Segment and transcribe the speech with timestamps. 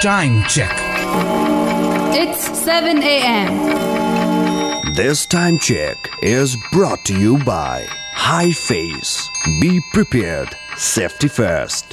[0.00, 0.74] Time check.
[2.16, 4.94] It's 7 a.m.
[4.94, 9.28] This time check is brought to you by High Face.
[9.60, 10.56] Be prepared.
[10.78, 11.92] Safety first.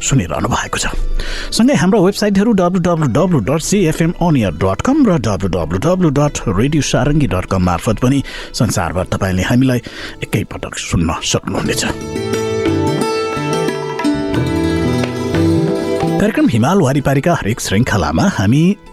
[0.00, 0.86] सुनिरहनु भएको छ।
[1.50, 6.08] सँगै हाम्रो वेबसाइटहरू W W W dot CFM onair dot com र W W W
[6.18, 8.22] dot radio Sarangi dot com मार्फत पनि
[8.54, 9.80] संसारभर तपाईँले हामीलाई
[10.24, 11.82] एकैपटक सुन्न सक्नुहुनेछ।
[16.18, 18.62] कार्यक्रम हिमाल वारिपारीका हरेक श्रृङ्खलामा हामी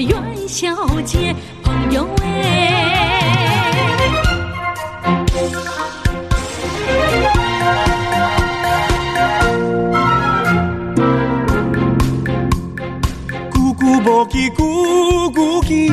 [0.00, 0.16] 元
[0.46, 2.24] 宵节，朋友哎。
[13.50, 15.88] 姑姑莫记姑姑记，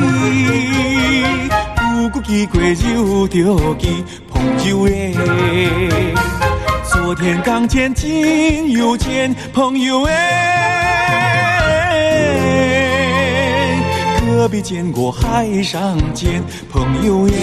[1.76, 5.12] 姑姑记过酒着记朋友哎。
[6.84, 11.05] 昨天刚见，今又见朋友哎。
[14.36, 17.36] 何必见过海上见朋友耶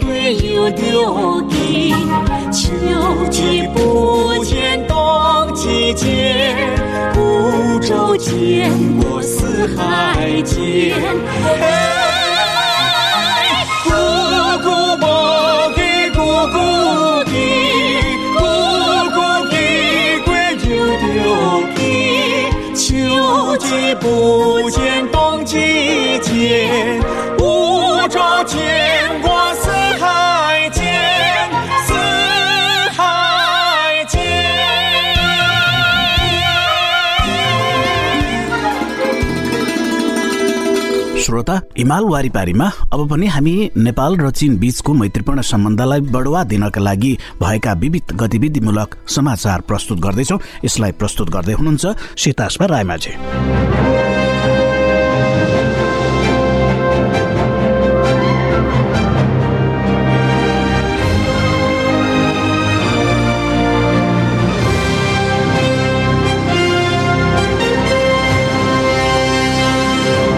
[0.00, 1.90] 不有着给
[2.50, 2.72] 秋
[3.30, 4.31] 季不
[5.62, 6.56] 季节，
[7.14, 8.68] 孤舟见
[8.98, 10.92] 过四海间。
[11.60, 11.62] 哎，
[13.84, 13.90] 孤
[14.60, 14.68] 孤
[15.00, 15.04] 寞
[15.76, 15.78] 寞
[16.10, 16.18] 孤
[16.50, 16.58] 孤
[17.30, 17.30] 的，
[18.36, 18.42] 孤
[19.14, 19.16] 孤
[19.50, 19.54] 的
[20.24, 20.66] 归丢
[20.98, 21.06] 丢
[21.76, 21.78] 皮，
[22.74, 22.82] 秋
[23.58, 23.64] 季
[24.00, 27.00] 不见冬季见，
[27.38, 27.44] 孤
[28.08, 28.58] 舟见
[29.22, 29.31] 过。
[41.42, 47.12] श्रोता हिमाल वारिपारीमा अब पनि हामी नेपाल र चीन बीचको मैत्रीपूर्ण सम्बन्धलाई बढुवा दिनका लागि
[47.42, 51.84] भएका विविध गतिविधिमूलक समाचार प्रस्तुत गर्दैछौ। यसलाई प्रस्तुत गर्दै हुनुहुन्छ
[52.14, 53.14] सीतास्मा रायमाझी।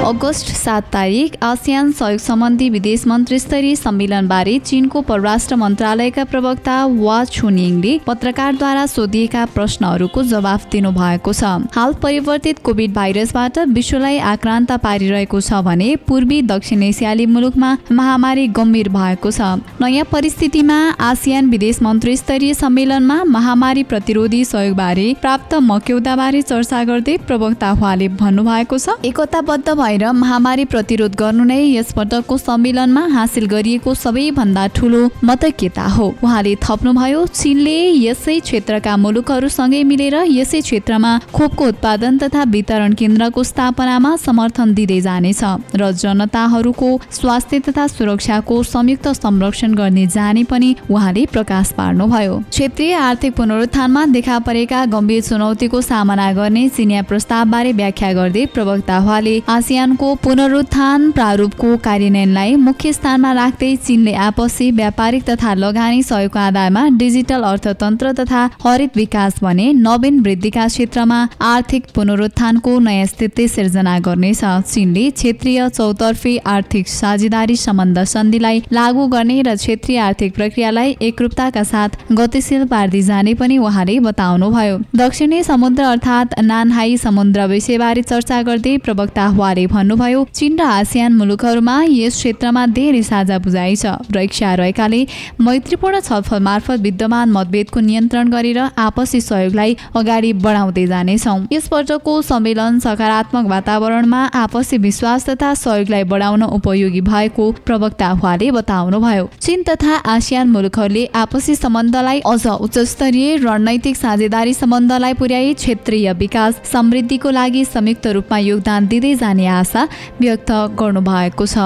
[0.05, 7.17] अगस्त सात तारिक आसियान सहयोग सम्बन्धी विदेश मन्त्री स्तरीय सम्मेलनबारे चीनको परराष्ट्र मन्त्रालयका प्रवक्ता वा
[7.27, 11.45] छुनिङले पत्रकारद्वारा सोधिएका प्रश्नहरूको जवाफ दिनुभएको छ।
[11.75, 18.89] हाल परिवर्तित कोभिड भाइरसबाट विश्वलाई आक्रान्त पारिरहेको छ भने पूर्वी दक्षिण एसियाली मुलुकमा महामारी गम्भीर
[18.91, 19.51] भएको छ।
[19.83, 20.79] नयाँ परिस्थितिमा
[21.11, 28.79] आसियान विदेश मन्त्री स्तरीय सम्मेलनमा महामारी प्रतिरोधी सहयोगबारे प्राप्त मक्यौदाबारे चर्चा गर्दै प्रवक्ता हुवाले भन्नुभएको
[28.79, 36.07] छ। एकताबद्ध भएर महामारी प्रतिरोध गर्नु नै यसपटकको सम्मेलनमा हासिल गरिएको सबैभन्दा ठूलो मतैक्यता हो।
[36.25, 44.17] उहाँले थप्नुभयो चीनले यसै क्षेत्रका मुलुकहरूसँगै मिलेर यसै क्षेत्रमा खोपको उत्पादन तथा वितरण केन्द्रको स्थापनामा
[44.17, 45.43] समर्थन दिँदै जानेछ
[45.75, 53.35] र जनताहरूको स्वास्थ्य तथा सुरक्षाको संयुक्त संरक्षण गर्ने जाने पनि उहाँले प्रकाश पार्नुभयो। क्षेत्रीय आर्थिक
[53.35, 61.11] पुनरुत्थानमा देखा परेका गम्भीर चुनौतीको सामना गर्ने चिनिया प्रस्तावबारे व्याख्या गर्दै प्रवक्ता हुवाले आसियानको पुनरुत्थान
[61.11, 68.43] प्रारूपको कार्यान्वयनलाई मुख्य स्थानमा राख्दै चीनले आपसी व्यापारिक तथा लगानी सहयोगको आधारमा डिजिटल अर्थतन्त्र तथा
[68.65, 74.43] हरित विकास भने नवीन वृद्धिका क्षेत्रमा आर्थिक पुनरुत्थानको नयाँ स्थिति सिर्जना गर्नेछ।
[74.73, 81.99] चीनले क्षेत्रीय चौतर्फी आर्थिक साझेदारी सम्बन्ध सन्धिलाई लागू गर्ने र क्षेत्रीय आर्थिक प्रक्रियालाई एकरूपताका साथ
[82.21, 89.27] गतिशील पार्दै जाने पनि उहाँले बताउनुभयो। दक्षिणी समुद्र अर्थात् नानहाई समुद्र विषयबारे चर्चा गर्दै प्रवक्ता
[89.33, 95.01] हुवाले भन्नुभयो चीन र आसियान मुलुकहरूमा यस क्षेत्रमा धेरै साझा बुझाइ छ। र इच्छा रहेकाले
[95.39, 103.47] मैत्रीपूर्ण छलफल मार्फत विद्यमान मतभेदको नियन्त्रण गरेर आपसी सहयोगलाई अगाडि बढाउँदै जानेछौँ। यसपटकको सम्मेलन सकारात्मक
[103.47, 111.05] वातावरणमा आपसी विश्वास तथा सहयोगलाई बढाउन उपयोगी भएको प्रवक्ता हुवाले बताउनुभयो। चीन तथा आसियान मुलुकहरूले
[111.15, 118.39] आपसी सम्बन्धलाई अझ उच्च स्तरीय रणनैतिक साझेदारी सम्बन्धलाई पुर्याई क्षेत्रीय विकास समृद्धिको लागि संयुक्त रूपमा
[118.41, 119.87] योगदान दिँदै जाने आशा
[120.21, 121.59] व्यक्त गर्नुभएको छ।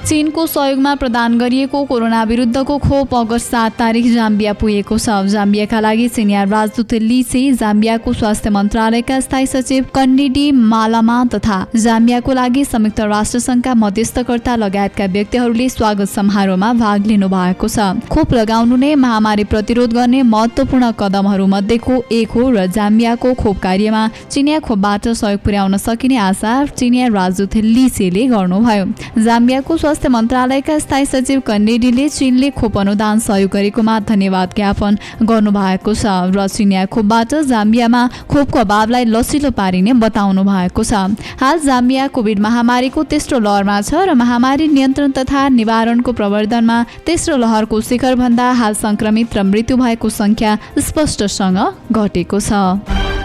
[0.00, 6.08] चीनको सहयोगमा प्रदान गरिएको कोरोना विरुद्धको खोप अगस्त सात तारिक जाम्बिया पुगेको छ। जाम्बियाका लागि
[6.08, 13.74] सिनियर राजदूत लिसे जाम्बियाको स्वास्थ्य मन्त्रालयका स्थायी सचिव कन्डिडी मालामा तथा जाम्बियाको लागि संयुक्त राष्ट्रसङ्घका
[13.74, 20.22] मध्यस्थकर्ता लगायतका व्यक्तिहरूले स्वागत समारोहमा भाग लिनु भएको छ। खोप लगाउनु नै महामारी प्रतिरोध गर्ने
[20.24, 26.56] महत्वपूर्ण कदमहरू मध्येको एक हो र जाम्बियाको खोप कार्यमा चिनिया खोपबाट सहयोग पुर्याउन सकिने आशा
[26.72, 28.84] चिनिया राजदूत लिसेले गर्नुभयो।
[29.20, 36.06] जाम्बियाको स्वास्थ्य मन्त्रालयका स्थायी सचिव कन्डेडीले चीनले खोप अनुदान सहयोग गरेकोमा धन्यवाद ज्ञापन गर्नुभएको छ
[36.30, 40.94] र चिनिया खोपबाट जाम्बियामा खोपको अभावलाई लसिलो पारिने बताउनु भएको छ।
[41.42, 47.80] हाल जाम्बिया कोभिड महामारीको तेस्रो लहरमा छ र महामारी नियन्त्रण तथा निवारणको प्रवर्धनमा तेस्रो लहरको
[47.90, 51.58] शिखरभन्दा हाल सङ्क्रमित र मृत्यु भएको सङ्ख्या स्पष्टसँग
[51.90, 53.19] घटेको छ।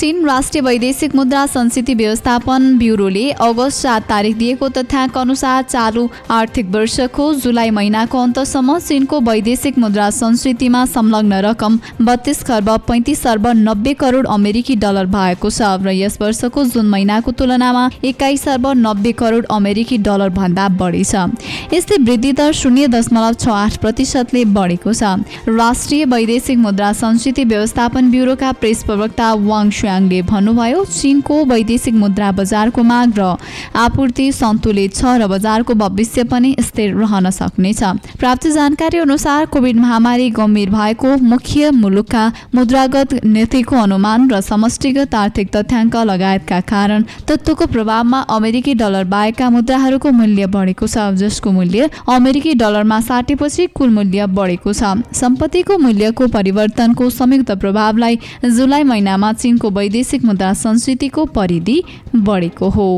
[0.00, 6.66] चीन राष्ट्रिय वैदेशिक मुद्रा संस्कृति व्यवस्थापन ब्युरोले अगस्त सात तारिक दिएको तथ्याङ्क अनुसार चालु आर्थिक
[6.72, 13.94] वर्षको जुलाई महिनाको अन्तसम्म चीनको वैदेशिक मुद्रा संस्कृतिमा संलग्न रकम बत्तीस खर्ब पैँतिस अर्ब नब्बे
[14.00, 19.46] करोड अमेरिकी डलर भएको छ र यस वर्षको जुन महिनाको तुलनामा एक्काइस अर्ब नब्बे करोड
[19.50, 21.28] अमेरिकी डलर भन्दा बढी छ।
[21.74, 28.10] यस्तै वृद्धि दर शून्य दशमलव छ आठ प्रतिशतले बढेको छ। राष्ट्रिय वैदेशिक मुद्रा संस्कृति व्यवस्थापन
[28.10, 33.22] ब्युरोका प्रेस प्रवक्ता वाङ च्याङले भन्नुभयो चीनको वैदेशिक मुद्रा बजारको माग र
[33.76, 37.82] आपूर्ति सन्तुलित छ र बजारको भविष्य पनि स्थिर रहन सक्नेछ।
[38.20, 45.50] प्राप्त जानकारी अनुसार कोभिड महामारी गम्भीर भएको मुख्य मुलुकका मुद्रागत नीतिको अनुमान र समष्टिगत आर्थिक
[45.56, 52.54] तथ्याङ्क लगायतका कारण तत्त्वको प्रभावमा अमेरिकी डलर बाहेकका मुद्राहरूको मूल्य बढेको छ जसको मूल्य अमेरिकी
[52.62, 58.18] डलरमा साटेपछि कुल मूल्य बढेको छ। सम्पत्तिको मूल्यको परिवर्तनको संयुक्त प्रभावलाई
[58.56, 61.82] जुलाई महिनामा चीनको वैदेशिक मुद्रा संस्कृतिको परिधि
[62.16, 62.88] बढेको हो।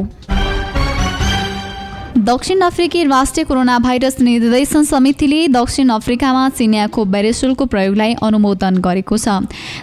[2.12, 9.16] दक्षिण अफ्रिकी राष्ट्रिय कोरोना भाइरस निर्देशन समितिले दक्षिण अफ्रिकामा चिनिया खोप भेरिसुलको प्रयोगलाई अनुमोदन गरेको
[9.16, 9.28] छ।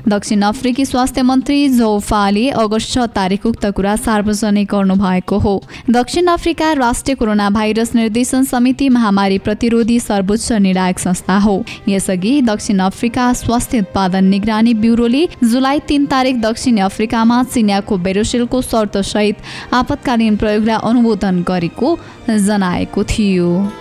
[0.08, 5.56] दक्षिण अफ्रिकी स्वास्थ्य मन्त्री जौफाले अगस्त छ तारिक उक्त कुरा सार्वजनिक गर्नुभएको हो।
[5.90, 12.80] दक्षिण अफ्रिका राष्ट्रिय कोरोना भाइरस निर्देशन समिति महामारी प्रतिरोधी सर्वोच्च निर्णायक संस्था हो। यसअघि दक्षिण
[12.80, 20.38] अफ्रिका स्वास्थ्य उत्पादन निगरानी ब्युरोले जुलाई तिन तारिक दक्षिण अफ्रिकामा चिनिया खोप भेरोसिलको शर्तसहित आपतकालीन
[20.38, 21.98] प्रयोगलाई अनुमोदन गरेको
[22.38, 23.72] जनाएको थियो।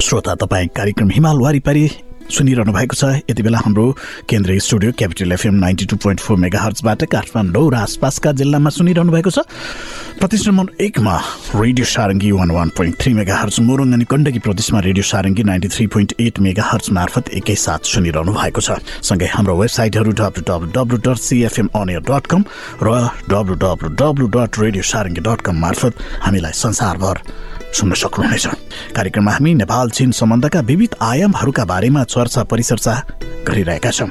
[0.00, 1.90] श्रोता तपाईँ कार्यक्रम हिमाल वारिपारी
[2.30, 3.84] सुनिरहनु भएको छ। यति बेला हाम्रो
[4.28, 9.12] केन्द्रीय studio Capital FM ninety two point four mega हर्चबाट Kathmandu र आसपासका जिल्लामा सुनिरहनु
[9.12, 9.38] भएको छ।
[10.20, 11.16] प्रदेश नम्बर एकमा
[11.54, 15.68] radio Sarangi one one point three mega hertz Morang अनि गण्डकी प्रदेशमा radio Sarangi ninety
[15.68, 20.70] three point eight mega hertz मार्फत एकैसाथ सुनिरहनु भएको छ। सँगै हाम्रो वेबसाइटहरू W W
[20.72, 22.44] W dot CFM onair dot com
[22.82, 22.88] र
[23.28, 25.92] W W W dot radio Sarangi dot com मार्फत
[26.24, 27.16] हामीलाई संसारभर
[27.72, 28.46] सुन्न सक्नुहुनेछ।
[28.96, 33.02] कार्यक्रममा हामी नेपाल चीन सम्बन्धका विविध आयामहरूका बारेमा चर्चा परिचर्चा
[33.48, 34.08] गरिरहेका छौँ।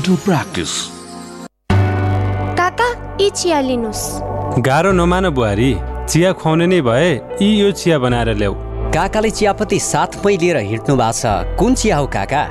[0.00, 0.72] dental practice
[2.58, 2.86] काका
[3.20, 4.04] यी चिया लिनुहोस्
[4.66, 5.70] गाह्रो नमान बुहारी
[6.10, 7.10] चिया खुवाउने नै भए
[7.42, 8.54] यी यो चिया बनाएर ल्याऊ
[8.94, 12.42] काकाले चियापत्ती साथमै लिएर हिँड्नु भएको छ कुन चिया हो काका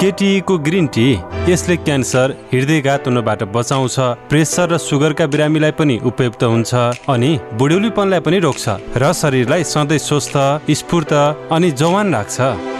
[0.00, 1.06] केटीको ग्रिन टी
[1.48, 3.96] यसले क्यान्सर हृदयघात हुनबाट बचाउँछ
[4.30, 6.72] प्रेसर र सुगरका बिरामीलाई पनि उपयुक्त हुन्छ
[7.14, 8.64] अनि बुढ्यौलीपनलाई पनि रोक्छ
[9.02, 10.36] र शरीरलाई सधैँ स्वस्थ
[10.80, 11.12] स्फूर्त
[11.56, 12.73] अनि जवान राख्छ।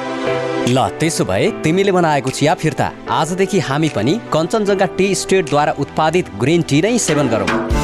[0.67, 6.63] ल त्यसो भए तिमीले बनाएको चिया फिर्ता। आजदेखि हामी पनि कञ्चनजङ्घा टी स्टेटद्वारा उत्पादित ग्रिन
[6.63, 7.84] टी नै सेवन गरौँ।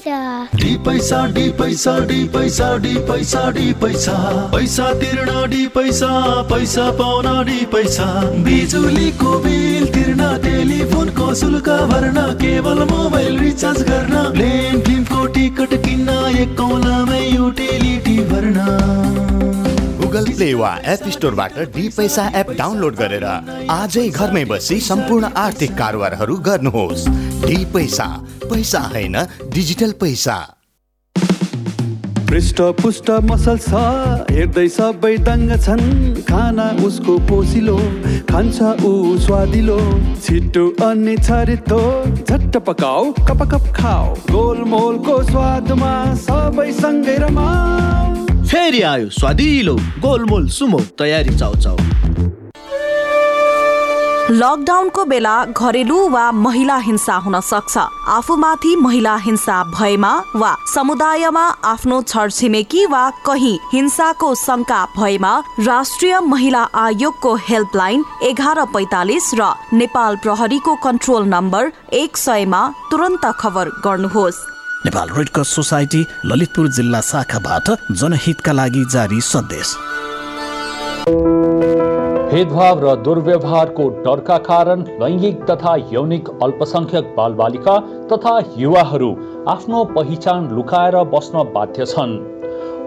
[0.00, 0.44] Paisa.
[0.54, 4.14] D पैसा डी पैसा डी पैसा डी पैसा डी पैसा।
[4.52, 6.08] पैसा तिर्न डी पैसा
[6.50, 8.06] पैसा पाउन डी पैसा।
[8.44, 16.08] बिजुलीको बिल तिर्न टेलिफोनको शुल्क भर्न केवल मोबाइल रिचार्ज गर्न प्लेन फिल्मको टिकट किन्न
[16.40, 19.69] एक कौलामै युटिलिटी भर्न।
[20.10, 23.24] गुगल प्ले वा एप स्टोरबाट डी पैसा एप डाउनलोड गरेर
[23.70, 27.04] आजै घरमै बसी सम्पूर्ण आर्थिक कारोबारहरू गर्नुहोस्।
[27.44, 28.06] डी पैसा।
[28.44, 29.16] पैसा होइन
[29.54, 30.34] डिजिटल पैसा।
[32.30, 33.82] पृष्ठ पुष्ट मसल छ
[34.30, 35.86] हेर्दै सबै दङ्ग छन्।
[36.30, 37.76] खाना उसको पोसिलो
[38.30, 39.78] खान्छ ऊ स्वादिलो।
[40.24, 41.80] छिटो अनि छरितो
[42.16, 45.94] झट्ट पकाऊ कप कप खाऊ। गोलमोलको स्वादमा
[46.26, 51.76] सबै सँगै रमाऊ। फेरि आयो स्वादिलो गोलमोल सुमो तयारी चाउ चाउ
[54.30, 57.78] लकडाउनको बेला घरेलु वा महिला हिंसा हुन सक्छ
[58.16, 66.68] आफूमाथि महिला हिंसा भएमा वा समुदायमा आफ्नो छरछिमेकी वा कहीँ हिंसाको शङ्का भएमा राष्ट्रिय महिला
[66.84, 74.46] आयोगको हेल्पलाइन एघार पैतालिस र नेपाल प्रहरीको कन्ट्रोल नम्बर एक सयमा तुरन्त खबर गर्नुहोस्
[74.86, 79.74] Nepal red cross society Lalitpur जिल्ला शाखाबाट जनहितका लागि जारी सन्देश।
[82.30, 87.78] भेदभाव र दुर्व्यवहारको डरका कारण लैङ्गिक तथा यौनिक अल्पसंख्यक बालबालिका
[88.12, 89.10] तथा युवाहरू
[89.48, 92.18] आफ्नो पहिचान लुकाएर बस्न बाध्य छन्।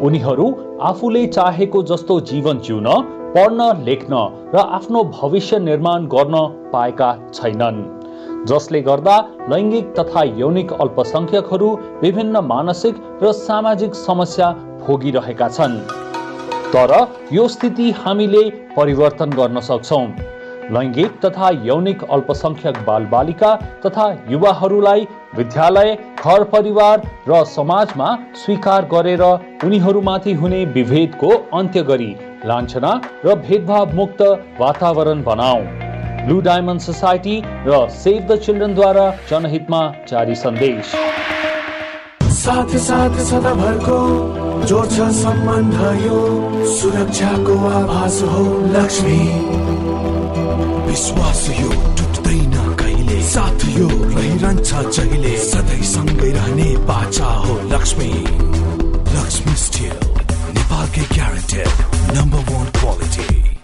[0.01, 0.51] उनीहरू
[0.83, 2.89] आफूले चाहेको जस्तो जीवन जिउन
[3.37, 8.02] पढ्न लेख्न र आफ्नो भविष्य निर्माण गर्न पाएका छैनन्।
[8.47, 9.17] जसले गर्दा
[9.49, 11.69] लैङ्गिक तथा यौनिक अल्पसङ्ख्यकहरू
[12.01, 14.51] विभिन्न मानसिक र सामाजिक समस्या
[14.85, 15.79] भोगिरहेका छन्।
[16.75, 16.91] तर
[17.31, 18.43] यो स्थिति हामीले
[18.77, 20.05] परिवर्तन गर्न सक्छौँ।
[20.71, 23.49] लैङ्गिक तथा यौनिक अल्पसङ्ख्यक बालबालिका
[23.85, 28.09] तथा युवाहरूलाई विद्यालय घर परिवार र समाजमा
[28.45, 29.23] स्वीकार गरेर
[29.65, 32.11] उनीहरूमाथि हुने विभेदको अन्त्य गरी
[32.45, 34.21] लान्छना र भेदभाव मुक्त
[34.59, 35.82] वातावरण बनाऊ।
[36.25, 37.35] ब्लू डायमन्ड सोसाइटी
[37.67, 40.91] र सेभ द चिल्ड्रेनद्वारा जनहितमा जारी सन्देश।
[42.35, 43.97] साथ साथ सदाभरको
[44.67, 46.19] जोड्छ सम्बन्ध यो
[46.75, 48.43] सुरक्षाको आभास हो
[48.75, 49.19] लक्ष्मी।
[50.87, 53.21] विश्वास यो टुट्दैन कहिले?
[53.29, 55.37] साथ यो रहिरहन्छ जहिले?
[55.45, 58.11] सधैँ सँगै रहने बाचा हो लक्ष्मी।
[59.15, 59.97] लक्ष्मी स्टिल
[60.55, 63.52] नेपालकै guaranteed number one quality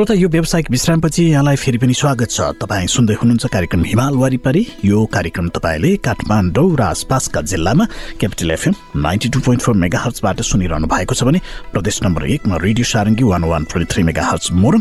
[0.00, 4.62] श्रोता यो व्यावसायिक विश्रामपछि यहाँलाई फेरि पनि स्वागत छ। तपाईँ सुन्दै हुनुहुन्छ कार्यक्रम हिमाल वारिपारी।
[4.84, 7.84] यो कार्यक्रम तपाईँले काठमाडौँ र आसपासका जिल्लामा
[8.16, 11.40] Capital FM ninety two point four mega हर्चबाट सुनिरहनु भएको छ भने
[11.76, 14.80] प्रदेश नम्बर एकमा radio Sarangi one one point three mega hertz Morang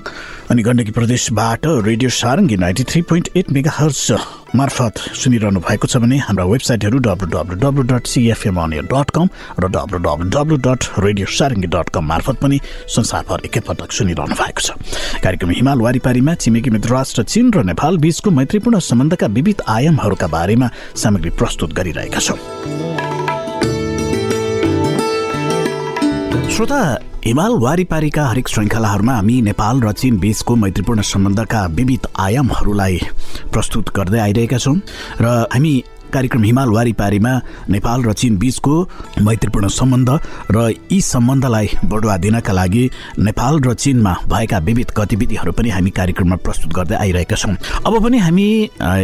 [0.55, 3.99] अनि गण्डकी प्रदेशबाट radio Sarangi ninety three point eight mega hertz
[4.55, 9.27] मार्फत सुनिरहनु भएको छ भने हाम्रा वेबसाइटहरू W W W dot CFM onair dot com
[9.59, 12.59] र W W W dot radio Sarangi dot com मार्फत पनि
[12.95, 14.71] संसारभर एकैपटक सुनिरहनु भएको छ।
[15.23, 20.69] कार्यक्रम हिमाल वारिपारीमा छिमेकी मित्र राष्ट्र चीन र नेपाल बीचको मैत्रीपूर्ण सम्बन्धका विविध आयामहरूका बारेमा
[20.95, 22.37] सामग्री प्रस्तुत गरिरहेका छौँ।
[26.55, 26.81] श्रोता
[27.25, 32.99] हिमाल वारिपारीका हरेक श्रृङ्खलाहरूमा हामी नेपाल र चीन बीचको मैत्रीपूर्ण सम्बन्धका विविध आयामहरूलाई
[33.53, 34.75] प्रस्तुत गर्दै आइरहेका छौँ
[35.21, 35.73] र हामी
[36.09, 37.33] कार्यक्रम हिमाल वारिपारीमा
[37.69, 38.75] नेपाल र चीन बीचको
[39.21, 40.09] मैत्रीपूर्ण सम्बन्ध
[40.51, 42.83] र यी सम्बन्धलाई बढुवा दिनका लागि
[43.19, 48.17] नेपाल र चीनमा भएका विविध गतिविधिहरू पनि हामी कार्यक्रममा प्रस्तुत गर्दै आइरहेका छौँ। अब पनि
[48.17, 48.47] हामी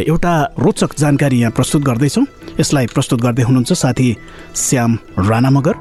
[0.06, 2.26] एउटा रोचक जानकारी यहाँ प्रस्तुत गर्दैछौँ।
[2.60, 4.08] यसलाई प्रस्तुत गर्दै हुनुहुन्छ साथी
[4.56, 5.74] श्याम राणा मगर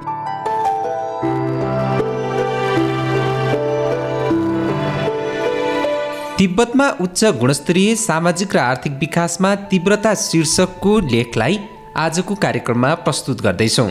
[6.38, 11.58] तिब्बतमा उच्च गुणस्तरीय सामाजिक र आर्थिक विकासमा तीव्रता शीर्षकको लेखलाई
[11.96, 13.88] आजको कार्यक्रममा प्रस्तुत गर्दैछौँ।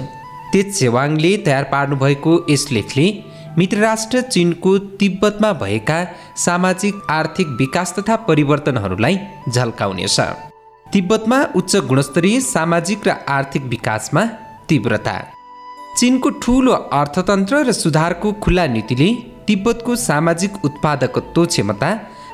[0.52, 3.06] तेज छेवाङले तयार पार्नुभएको यस लेखले
[3.58, 5.98] मित्रराष्ट्र चिनको तिब्बतमा भएका
[6.44, 10.20] सामाजिक आर्थिक विकास तथा परिवर्तनहरूलाई झल्काउनेछ।
[10.86, 14.24] तिब्बतमा उच्च गुणस्तरीय सामाजिक र आर्थिक विकासमा
[14.68, 15.20] तीव्रता।
[15.98, 19.14] चिनको ठुलो अर्थतन्त्र र सुधारको खुल्ला नीतिले
[19.46, 21.90] तिब्बतको सामाजिक उत्पादकत्व क्षमता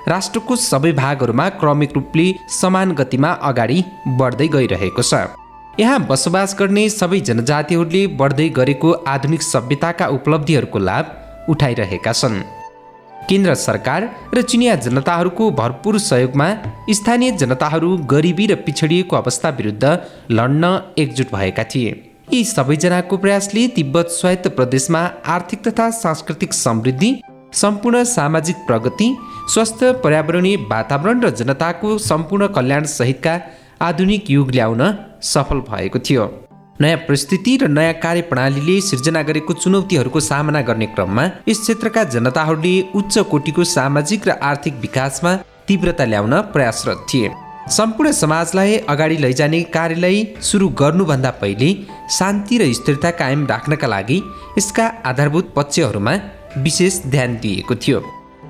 [0.08, 3.82] राष्ट्रको सबै भागहरूमा क्रमिक रूपले समान गतिमा अगाडि
[4.18, 5.14] बढ्दै गइरहेको छ।
[5.80, 11.04] यहाँ बसोबास गर्ने सबै जनजातिहरूले बढ्दै गरेको आधुनिक सभ्यताका उपलब्धिहरूको लाभ
[11.48, 12.42] उठाइरहेका छन्।
[13.28, 16.48] केन्द्र सरकार र चिनिया जनताहरूको भरपुर सहयोगमा
[16.90, 19.84] स्थानीय जनताहरू गरिबी र पिछडिएको अवस्था विरुद्ध
[20.30, 20.64] लड्न
[20.98, 21.90] एकजुट भएका थिए।
[22.32, 27.10] यी सबैजनाको प्रयासले तिब्बत स्वायत्त प्रदेशमा आर्थिक तथा सांस्कृतिक समृद्धि
[27.52, 29.16] सम्पूर्ण सामाजिक प्रगति
[29.48, 33.40] स्वस्थ पर्यावरणीय वातावरण र जनताको सम्पूर्ण कल्याण सहितका
[33.82, 34.82] आधुनिक युग ल्याउन
[35.22, 36.26] सफल भएको थियो।
[36.80, 43.18] नयाँ परिस्थिति र नयाँ कार्यप्रणालीले सिर्जना गरेको चुनौतीहरूको सामना गर्ने क्रममा यस क्षेत्रका जनताहरूले उच्च
[43.30, 45.36] कोटिको सामाजिक र आर्थिक विकासमा
[45.68, 47.30] तीव्रता ल्याउन प्रयासरत थिए।
[47.68, 51.68] सम्पूर्ण समाजलाई अगाडि लैजाने कार्यलाई सुरु गर्नुभन्दा पहिले
[52.10, 54.22] शान्ति र स्थिरता कायम राख्नका लागि
[54.58, 56.14] यसका आधारभूत पक्षहरूमा
[56.58, 57.98] विशेष ध्यान दिएको थियो।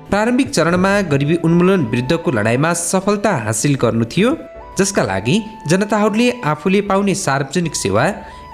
[0.09, 4.35] प्रारम्भिक चरणमा गरिबी उन्मूलन विरुद्धको लडाइँमा सफलता हासिल गर्नु थियो
[4.79, 5.35] जसका लागि
[5.69, 8.05] जनताहरूले आफूले पाउने सार्वजनिक सेवा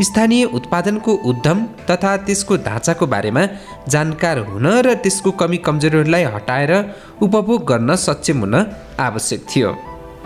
[0.01, 3.43] स्थानीय उत्पादनको उद्यम तथा त्यसको ढाँचाको बारेमा
[3.89, 6.73] जानकार हुन र त्यसको कमी कमजोरीहरूलाई हटाएर
[7.21, 8.55] उपभोग गर्न सक्षम हुन
[8.99, 9.75] आवश्यक थियो।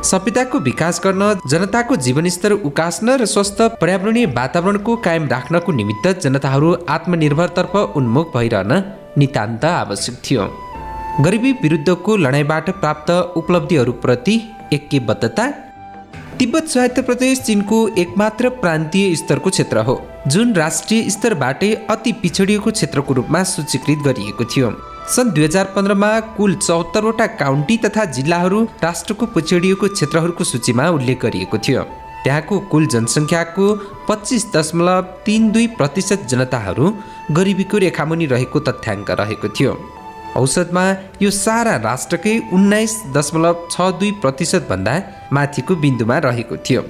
[0.04, 7.76] सभ्यताको विकास गर्न जनताको जीवनस्तर उकास्न र स्वस्थ पर्यावरणीय वातावरणको कायम राख्नको निमित्त जनताहरू आत्मनिर्भरतर्फ
[7.96, 8.74] उन्मुख भइरहन
[9.18, 10.44] नितान्त आवश्यक थियो।
[11.22, 14.36] गरिबी विरुद्धको लडाइँबाट प्राप्त उपलब्धिहरूप्रति
[14.74, 15.48] ऐक्यबद्धता।
[16.40, 19.96] तिब्बत स्वायत्त प्रदेश चिनको एकमात्र प्रान्तीय स्तरको क्षेत्र हो
[20.28, 24.72] जुन राष्ट्रिय स्तरबाटै अति पिछडिएको क्षेत्रको रूपमा सूचीकृत गरिएको थियो।
[25.16, 31.58] सन् दुई हजार पन्ध्रमा कुल चौहत्तरवटा काउन्टी तथा जिल्लाहरू राष्ट्रको पिछडिएको क्षेत्रहरूको सूचीमा उल्लेख गरिएको
[31.58, 31.84] थियो।
[32.24, 33.66] त्यहाँको कुल जनसङ्ख्याको
[34.10, 36.94] पच्चिस दशमलव तिन दुई प्रतिशत जनताहरू
[37.32, 39.74] गरिबीको रेखामुनि रहेको तथ्याङ्क रहेको थियो।
[40.38, 40.84] औसतमा
[41.22, 44.94] यो सारा राष्ट्रकै उन्नाइस दशमलव छ दुई प्रतिशतभन्दा
[45.34, 46.82] माथिको बिन्दुमा रहेको थियो।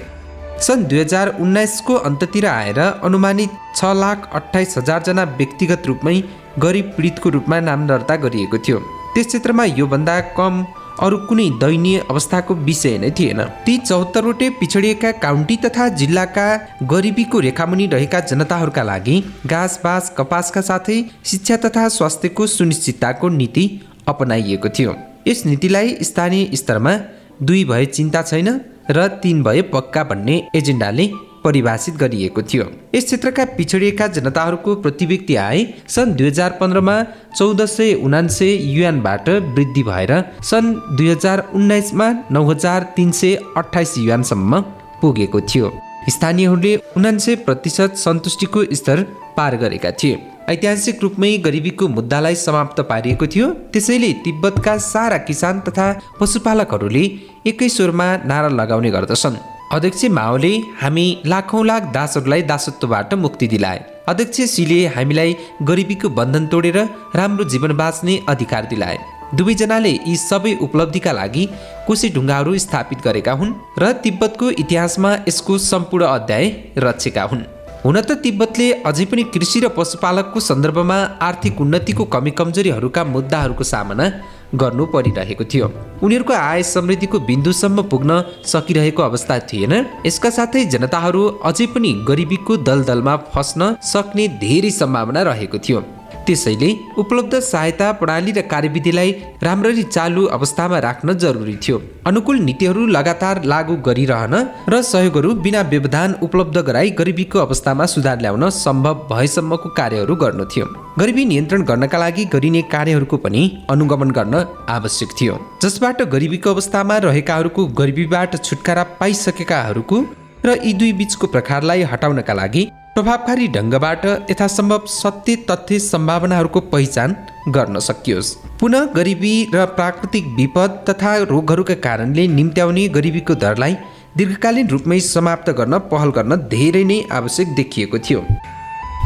[0.65, 6.17] सन् दुई हजार उन्नाइसको अन्ततिर आएर अनुमानित छ लाख अठाइस हजारजना व्यक्तिगत रूपमै
[6.60, 8.80] गरिब पीडितको रूपमा नाम दर्ता गरिएको थियो।
[9.13, 10.54] त्यस क्षेत्रमा योभन्दा कम
[11.02, 16.46] अरू कुनै दयनीय अवस्थाको विषय नै थिएन। ती चौहत्तरवटै पिछडिएका काउन्टी तथा जिल्लाका
[16.92, 23.66] गरिबीको रेखामुनि रहेका जनताहरूका लागि घाँस बाँस कपासका साथै शिक्षा तथा स्वास्थ्यको सुनिश्चितताको नीति
[24.08, 24.94] अपनाइएको थियो।
[25.28, 26.94] यस नीतिलाई स्थानीय स्तरमा
[27.42, 28.50] दुई भए चिन्ता छैन
[28.92, 31.06] र तिन भए पक्का भन्ने एजेन्डाले
[31.43, 36.95] परिभाषित गरिएको थियो। यस क्षेत्रका पिछडिएका जनताहरूको प्रति व्यक्ति आय सन् दुई हजार पन्ध्रमा
[37.36, 43.97] चौध सय उनान्से युएनबाट वृद्धि भएर सन् दुई हजार उन्नाइसमा नौ हजार तिन सय अठाइस
[43.97, 44.62] युएनसम्म
[45.01, 45.71] पुगेको थियो।
[46.10, 49.04] स्थानीयहरूले उनान्से प्रतिशत सन्तुष्टिको स्तर
[49.38, 55.88] पार गरेका थिए। ऐतिहासिक रूपमै गरिबीको मुद्दालाई समाप्त पारिएको थियो। त्यसैले तिब्बतका सारा किसान तथा
[56.19, 57.04] पशुपालकहरूले
[57.47, 59.38] एकै स्वरमा नारा लगाउने गर्दछन्।
[59.71, 66.77] अध्यक्ष माओले हामी लाखौँ लाख दासहरूलाई दासत्वबाट मुक्ति दिलाए। अध्यक्ष सीले हामीलाई गरिबीको बन्धन तोडेर
[67.15, 68.97] राम्रो जीवन बाँच्ने अधिकार दिलाए।
[69.36, 71.45] दुवैजनाले यी सबै उपलब्धिका लागि
[71.88, 77.47] कोशी ढुङ्गाहरू स्थापित गरेका हुन् र तिब्बतको इतिहासमा यसको सम्पूर्ण अध्याय रचेका हुन्।
[77.86, 84.12] हुन त तिब्बतले अझै पनि कृषि र पशुपालकको सन्दर्भमा आर्थिक उन्नतिको कमी कमजोरीहरूका मुद्दाहरूको सामना
[84.56, 85.72] गर्नु परिरहेको थियो।
[86.04, 89.74] उनीहरूको आय समृद्धिको बिन्दुसम्म पुग्न सकिरहेको अवस्था थिएन।
[90.06, 95.82] यसका साथै जनताहरू अझै पनि गरिबीको दलदलमा फस्न सक्ने धेरै सम्भावना रहेको थियो।
[96.28, 99.12] त्यसैले उपलब्ध सहायता प्रणाली र कार्यविधिलाई
[99.44, 104.36] राम्ररी चालु अवस्थामा राख्न जरुरी थियो। अनुकूल नीतिहरू लगातार लागू गरिरहन
[104.70, 110.66] र सहयोगहरू बिना व्यवधान उपलब्ध गराई गरिबीको अवस्थामा सुधार ल्याउन सम्भव भएसम्मको कार्यहरू गर्नु थियो।
[110.99, 114.36] गरिबी नियन्त्रण गर्नका लागि गरिने कार्यहरूको पनि अनुगमन गर्न
[114.69, 119.99] आवश्यक थियो। जसबाट गरिबीको अवस्थामा रहेकाहरूको गरिबीबाट छुटकारा पाइसकेकाहरूको
[120.45, 122.63] र यी दुई बिचको प्रकारलाई हटाउनका लागि
[122.95, 127.15] प्रभावकारी ढङ्गबाट यथासम्भव सत्य तथ्य सम्भावनाहरूको पहिचान
[127.49, 133.77] गर्न सकियोस्। पुनः गरिबी र प्राकृतिक विपद तथा रोगहरूका कारणले निम्त्याउने गरिबीको दरलाई
[134.17, 138.21] दीर्घकालीन रूपमै समाप्त गर्न पहल गर्न धेरै नै आवश्यक देखिएको थियो।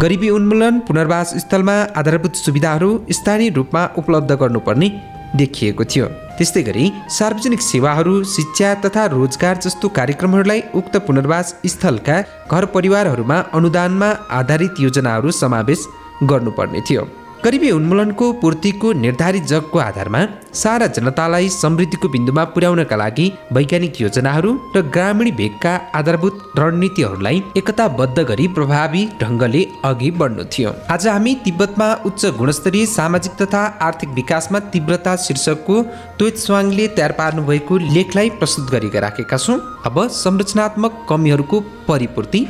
[0.01, 4.89] गरिबी उन्मूलन पुनर्वास स्थलमा आधारभूत सुविधाहरू स्थानीय रूपमा उपलब्ध गर्नुपर्ने
[5.35, 6.05] देखिएको थियो।
[6.37, 12.17] त्यस्तै गरी सार्वजनिक सेवाहरू शिक्षा तथा रोजगार जस्तो कार्यक्रमहरूलाई उक्त पुनर्वास स्थलका
[12.51, 15.87] घर परिवारहरूमा अनुदानमा आधारित योजनाहरू समावेश
[16.23, 17.07] गर्नुपर्ने थियो।
[17.45, 20.21] गरिबी उन्मूलनको पूर्तिको निर्धारित जगको आधारमा
[20.61, 23.25] सारा जनतालाई समृद्धिको बिन्दुमा पुर्याउनका लागि
[23.57, 31.07] वैज्ञानिक योजनाहरू र ग्रामीण भेगका आधारभूत रणनीतिहरूलाई एकताबद्ध गरी प्रभावी ढङ्गले अघि बढ्नु थियो। आज
[31.07, 35.81] हामी तिब्बतमा उच्च गुणस्तरीय सामाजिक तथा आर्थिक विकासमा तीव्रता शीर्षकको
[36.19, 42.47] तोइत स्वाङले तयार पार्नु भएको लेखलाई प्रस्तुत गरेका राखेका छौँ। अब संरचनात्मक कमीहरूको परिपूर्ति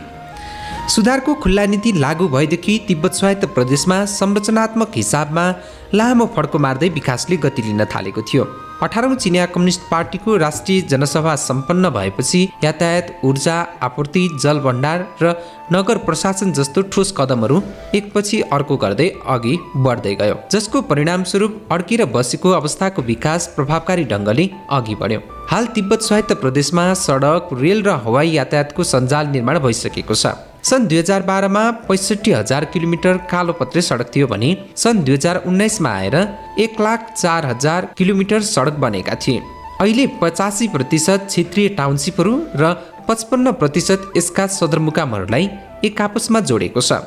[0.90, 5.46] सुधारको खुल्ला नीति लागू भएदेखि तिब्बत स्वायत्त प्रदेशमा संरचनात्मक हिसाबमा
[5.94, 8.44] लामो फड्को मार्दै विकासले गति लिन थालेको थियो।
[8.84, 15.34] अठारौँ चिनिया कम्युनिस्ट पार्टीको राष्ट्रिय जनसभा सम्पन्न भएपछि यातायात ऊर्जा आपूर्ति जल भण्डार र
[15.74, 17.62] नगर प्रशासन जस्तो ठोस कदमहरू
[17.96, 24.96] एकपछि अर्को गर्दै अघि बढ्दै गयो। जसको परिणामस्वरूप अड्किएर बसेको अवस्थाको विकास प्रभावकारी ढङ्गले अघि
[24.96, 25.20] बढ्यो।
[25.50, 30.98] हाल तिब्बत स्वायत्त प्रदेशमा सडक रेल र हवाई यातायातको सञ्जाल निर्माण भइसकेको छ। सन् दुई
[30.98, 36.16] हजार बाह्रमा पैँसठी हजार किलोमिटर कालो पत्रे सडक थियो भने सन् दुई हजार उन्नाइसमा आएर
[36.60, 39.42] एक लाख चार हजार किलोमिटर सडक बनेका थिए।
[39.82, 42.74] अहिले पचासी प्रतिशत क्षेत्रीय टाउनसिपहरू र
[43.08, 45.50] पचपन्न प्रतिशत यसका सदरमुकामहरूलाई
[45.86, 47.00] एक आपसमा जोडेको छ।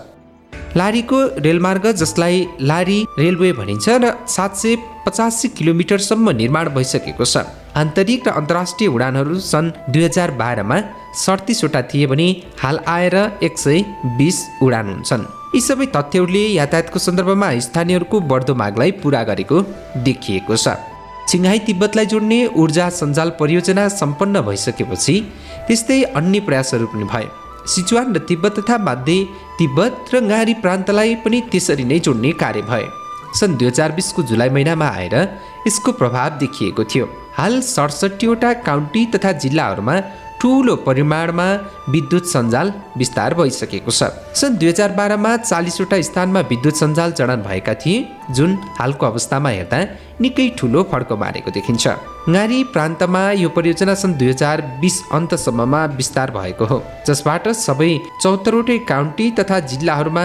[0.77, 7.45] लारीको रेलमार्ग जसलाई लारी रेलवे भनिन्छ र सात सय पचासी किलोमिटरसम्म निर्माण भइसकेको छ।
[7.77, 10.79] आन्तरिक र अन्तर्राष्ट्रिय उडानहरू सन् दुई हजार बाह्रमा
[11.23, 13.83] सडतिसवटा थिए भने हाल आएर एक सय
[14.19, 19.59] बिस उडान हुन्छन्। यी सबै तथ्यहरूले यातायातको सन्दर्भमा स्थानीयहरूको बढ्दो मागलाई पुरा गरेको
[20.07, 20.77] देखिएको छ।
[21.31, 25.17] सिङ्घाई तिब्बतलाई जोड्ने ऊर्जा सञ्जाल परियोजना सम्पन्न भइसकेपछि
[25.67, 27.27] त्यस्तै अन्य प्रयासहरू पनि भए।
[27.73, 29.17] सिचुवान र तिब्बत तथा माध्य
[29.59, 32.87] तिब्बत र गारी प्रान्तलाई पनि त्यसरी नै जोड्ने कार्य भए।
[33.39, 35.15] सन् दुई हजार बिसको जुलाई महिनामा आएर
[35.67, 39.97] यसको प्रभाव देखिएको थियो। हाल सडसठीवटा काउन्टी तथा जिल्लाहरूमा
[40.41, 41.47] ठुलो परिमाणमा
[41.91, 44.03] विद्युत सञ्जाल विस्तार भइसकेको छ।
[44.41, 48.05] सन् दुई हजार बाह्रमा चालिसवटा स्थानमा विद्युत सञ्जाल जडान भएका थिए
[48.37, 49.79] जुन हालको अवस्थामा हेर्दा
[50.21, 51.87] निकै ठुलो फड्को मारेको देखिन्छ।
[52.29, 57.91] गारी प्रान्तमा यो परियोजना सन् दुई हजार बिस अन्तसम्ममा विस्तार भएको हो जसबाट सबै
[58.23, 60.25] चौतरवटै काउन्टी तथा जिल्लाहरूमा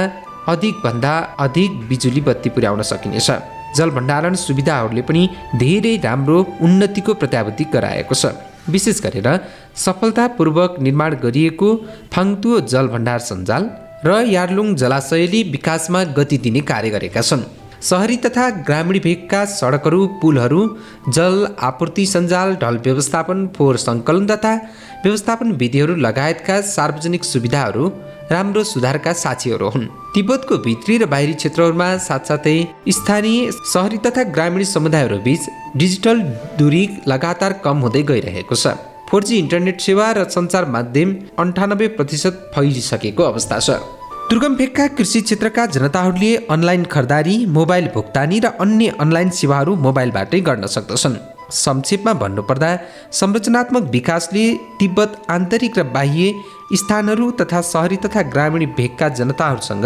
[0.53, 3.29] अधिकभन्दा अधिक बिजुली बत्ती पुर्याउन सकिनेछ।
[3.77, 5.21] जल भण्डारण सुविधाहरूले पनि
[5.57, 8.25] धेरै राम्रो उन्नतिको प्रत्याभूति गराएको छ।
[8.69, 9.27] विशेष गरेर
[9.75, 11.69] सफलतापूर्वक निर्माण गरिएको
[12.13, 13.69] फाङ्तुओ जल भण्डार सञ्जाल
[14.05, 17.43] र यार्लुङ जलाशयले विकासमा गति दिने कार्य गरेका छन्।
[17.81, 20.61] सहरी तथा ग्रामीण भेगका सडकहरू पुलहरू
[21.09, 24.53] जल आपूर्ति सञ्जाल ढल व्यवस्थापन फोहोर सङ्कलन तथा
[25.03, 27.91] व्यवस्थापन विधिहरू लगायतका सार्वजनिक सुविधाहरू
[28.31, 32.57] राम्रो सुधारका साक्षीहरू हुन्। तिब्बतको भित्री र बाहिरी क्षेत्रहरूमा साथसाथै
[32.89, 36.21] स्थानीय सहरी तथा ग्रामीण समुदायहरू बीच डिजिटल
[36.59, 42.37] दूरी लगातार कम हुँदै गइरहेको छ। फोर जी इन्टरनेट सेवा र सञ्चार माध्यम अन्ठानब्बे प्रतिशत
[42.53, 43.69] फैलिसकेको अवस्था छ।
[44.29, 50.65] दुर्गम भेगका कृषि क्षेत्रका जनताहरूले अनलाइन खरिदारी मोबाइल भुक्तानी र अन्य अनलाइन सेवाहरू मोबाइलबाटै गर्न
[50.77, 51.21] सक्दछन्।
[51.53, 52.71] संक्षेपमा भन्नुपर्दा
[53.13, 54.45] संरचनात्मक विकासले
[54.79, 56.33] तिब्बत आन्तरिक र बाह्य
[56.73, 59.85] स्थानहरू तथा सहरी तथा ग्रामीण भेगका जनताहरूसँग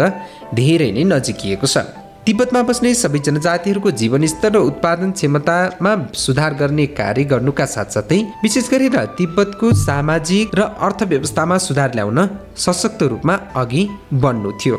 [0.56, 1.84] धेरै नै नजिकिएको छ।
[2.28, 8.96] तिब्बतमा बस्ने सबै जनजातिहरूको जीवनस्तर र उत्पादन क्षमतामा सुधार गर्ने कार्य गर्नुका साथसाथै विशेष गरेर
[9.18, 12.20] तिब्बतको सामाजिक र अर्थव्यवस्थामा सुधार ल्याउन
[12.64, 13.82] सशक्त रूपमा अघि
[14.22, 14.76] बढ्नु थियो।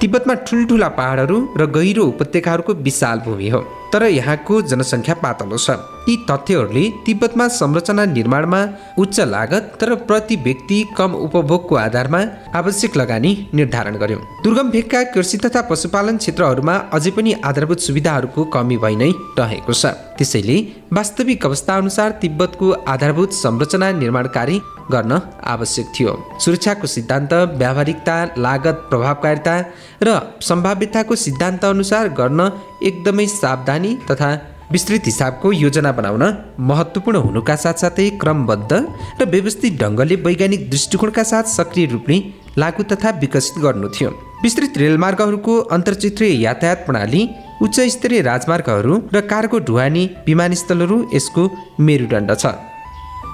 [0.00, 3.60] तिब्बतमा ठुल्ठुला पहाडहरू र गहिरो उपत्यकाहरूको विशाल भूमि हो।
[3.94, 5.70] तर यहाँको जनसङ्ख्या पातलो छ।
[6.08, 8.60] यी तथ्यहरूले तिब्बतमा संरचना निर्माणमा
[8.98, 12.20] उच्च लागत तर प्रति व्यक्ति कम उपभोगको आधारमा
[12.54, 18.76] आवश्यक लगानी निर्धारण गर्यो। दुर्गम भेगका कृषि तथा पशुपालन क्षेत्रहरूमा अझै पनि आधारभूत सुविधाहरूको कमी
[18.76, 20.56] भइ नै रहेको छ। त्यसैले
[20.92, 24.60] वास्तविक अवस्था अनुसार तिब्बतको आधारभूत संरचना निर्माण कार्य
[24.92, 29.54] गर्न आवश्यक थियो। सुरक्षाको सिद्धान्त व्यावहारिकता लागत प्रभावकारिता
[30.02, 30.08] र
[30.42, 32.40] सम्भाव्यताको सिद्धान्त अनुसार गर्न
[32.82, 34.30] एकदमै सावधानी तथा
[34.72, 36.22] विस्तृत हिसाबको योजना बनाउन
[36.60, 38.72] महत्त्वपूर्ण हुनुका साथसाथै क्रमबद्ध
[39.20, 42.16] र व्यवस्थित ढङ्गले वैज्ञानिक दृष्टिकोणका साथ सक्रिय रूपले
[42.58, 44.10] लागू तथा विकसित गर्नु थियो।
[44.42, 47.22] विस्तृत रेलमार्गहरूको अन्तर्क्षेत्रीय यातायात प्रणाली
[47.62, 51.42] उच्च स्तरीय राजमार्गहरू र कार्गो ढुवानी विमानस्थलहरू यसको
[51.80, 52.46] मेरुदण्ड छ।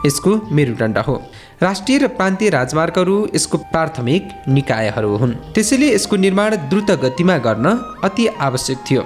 [0.06, 1.14] यसको मेरुदण्ड हो।
[1.62, 7.66] राष्ट्रिय र प्रान्तीय राजमार्गहरू यसको प्राथमिक निकायहरू हुन्। त्यसैले यसको निर्माण द्रुत गतिमा गर्न
[8.04, 9.02] अति आवश्यक थियो।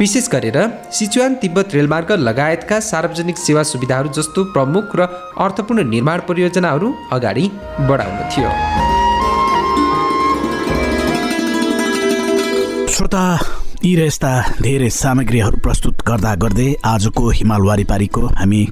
[0.00, 0.58] विशेष गरेर
[0.92, 5.06] सिचुवान तिब्बत रेलमार्ग लगायतका सार्वजनिक सेवा सुविधाहरू जस्तो प्रमुख र
[5.38, 7.48] अर्थपूर्ण निर्माण परियोजनाहरू अगाडि
[7.88, 8.50] बढाउन थियो।
[12.88, 13.24] श्रोता
[13.84, 18.62] यी र यस्ता धेरै सामग्रीहरू प्रस्तुत गर्दा गर्दै आजको हिमाल वारिपारीको हामी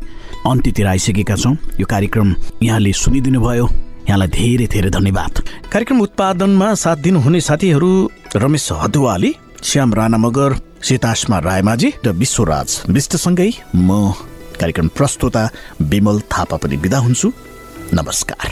[0.47, 2.29] अन्त्यतिर आइसकेका छौँ। यो कार्यक्रम
[2.63, 3.67] यहाँले सुनिदिनु भयो
[4.09, 5.35] यहाँलाई धेरै धेरै धन्यवाद।
[5.73, 7.91] कार्यक्रम उत्पादनमा साथ दिनुहुने साथीहरू
[8.37, 9.31] रमेश हदुवाली
[9.63, 10.51] श्याम राणा मगर
[10.83, 14.13] सीतासमा रायमाझी र विश्वराज विष्टसँगै म
[14.61, 15.43] कार्यक्रम प्रस्तुता
[15.83, 17.33] विमल थापा पनि बिदा हुन्छु।
[17.95, 18.49] नमस्कार।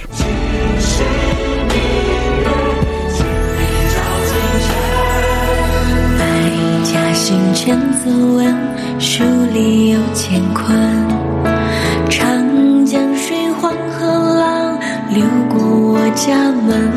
[12.10, 14.78] 长江水黄河浪
[15.10, 16.90] 流过我家门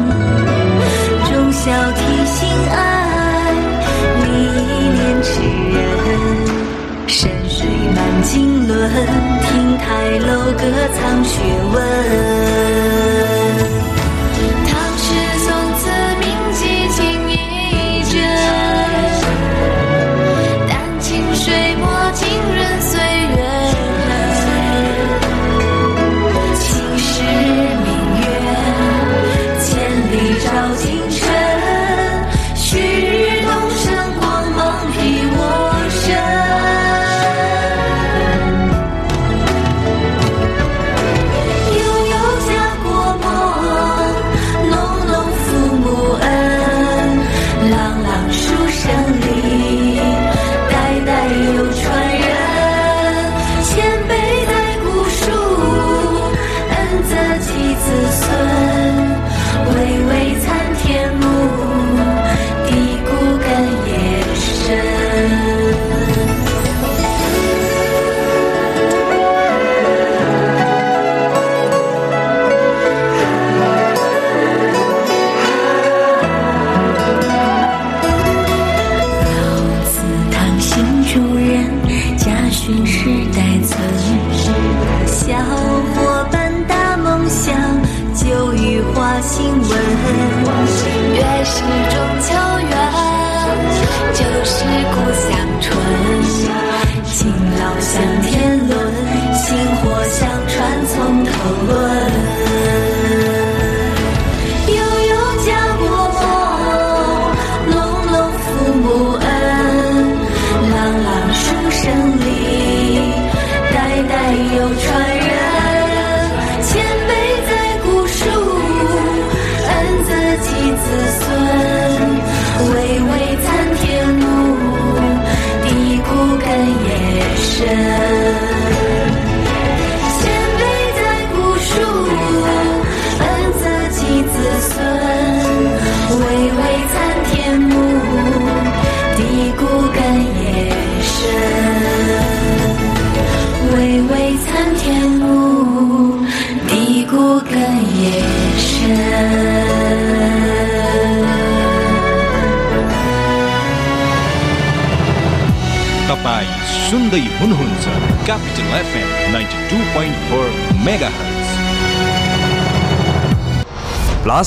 [1.26, 2.76] 忠孝悌心爱
[3.82, 5.30] 字立意廉耻
[5.74, 5.80] 仁
[7.08, 7.20] 山
[7.50, 8.72] 水满经纶
[9.42, 10.62] 亭台楼阁
[10.96, 11.42] 藏学
[11.74, 12.81] 问。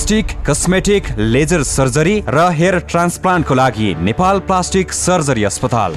[0.04, 5.96] प्लास्टिक कस्मेटिक लेजर सर्जरी र हेयर ट्रान्सप्लान्टको लागि नेपाल प्लास्टिक सर्जरी अस्पताल।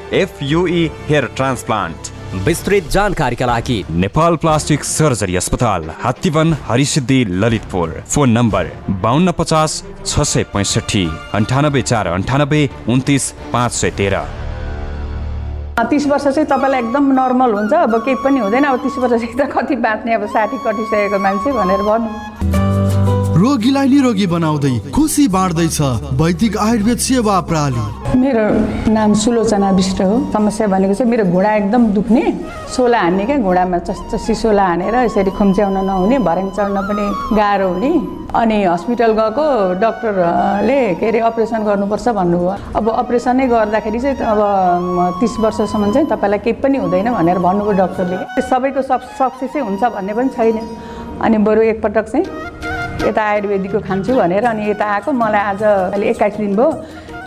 [0.13, 2.09] एफयुई हेयर ट्रान्सप्लान्ट
[2.45, 7.89] विस्तृत जानकारीका लागि नेपाल प्लास्टिक सर्जरी अस्पताल हात्तीवन हरिसिद्धि ललितपुर.
[8.07, 8.71] फोन नम्बर
[9.03, 14.23] बाहन्न पचास छ सय पैँसठी अन्ठानब्बे चार अन्ठानब्बे उन्तिस पाँच सय तेह्र.
[15.89, 19.49] तिस वर्ष चाहिँ तपाईँलाई एकदम नर्मल हुन्छ अब केही पनि हुँदैन अब तिस वर्षदेखि त
[19.53, 22.70] कति बाँच्ने अब साठी कटिसकेको मान्छे भनेर भन्नु।
[23.41, 25.77] रोगीलाई निरोगी बनाउँदै खुसी बाँड्दैछ
[26.21, 28.43] वैदिक आयुर्वेद सेवा प्रणाली मेरो
[28.93, 32.23] नाम सुलोचना विष्ट हो। समस्या भनेको चाहिँ मेरो घुँडा एकदम दुख्ने।
[32.69, 37.91] सोला हान्ने क्या घुँडामा चस्चसी सोला हानेर यसरी खुम्च्याउन नहुने भर्याङ चढ्न पनि गाह्रो हुने।
[38.29, 39.45] अनि हस्पिटल गएको
[39.81, 46.39] डक्टरले के अरे अपरेसन गर्नुपर्छ भन्नुभयो। अब अपरेसनै गर्दाखेरि चाहिँ अब तिस वर्षसम्म चाहिँ तपाईँलाई
[46.45, 48.17] केही पनि हुँदैन भनेर भन्नुभयो डक्टरले।
[48.49, 50.59] सबैको सब सक्सेसै हुन्छ भन्ने पनि छैन।
[51.25, 52.25] अनि बरु एकपटक चाहिँ
[53.07, 56.69] यता आयुर्वेदिकको खान्छु भनेर अनि यता आएको। मलाई आज अहिले एक्काइस दिन भयो।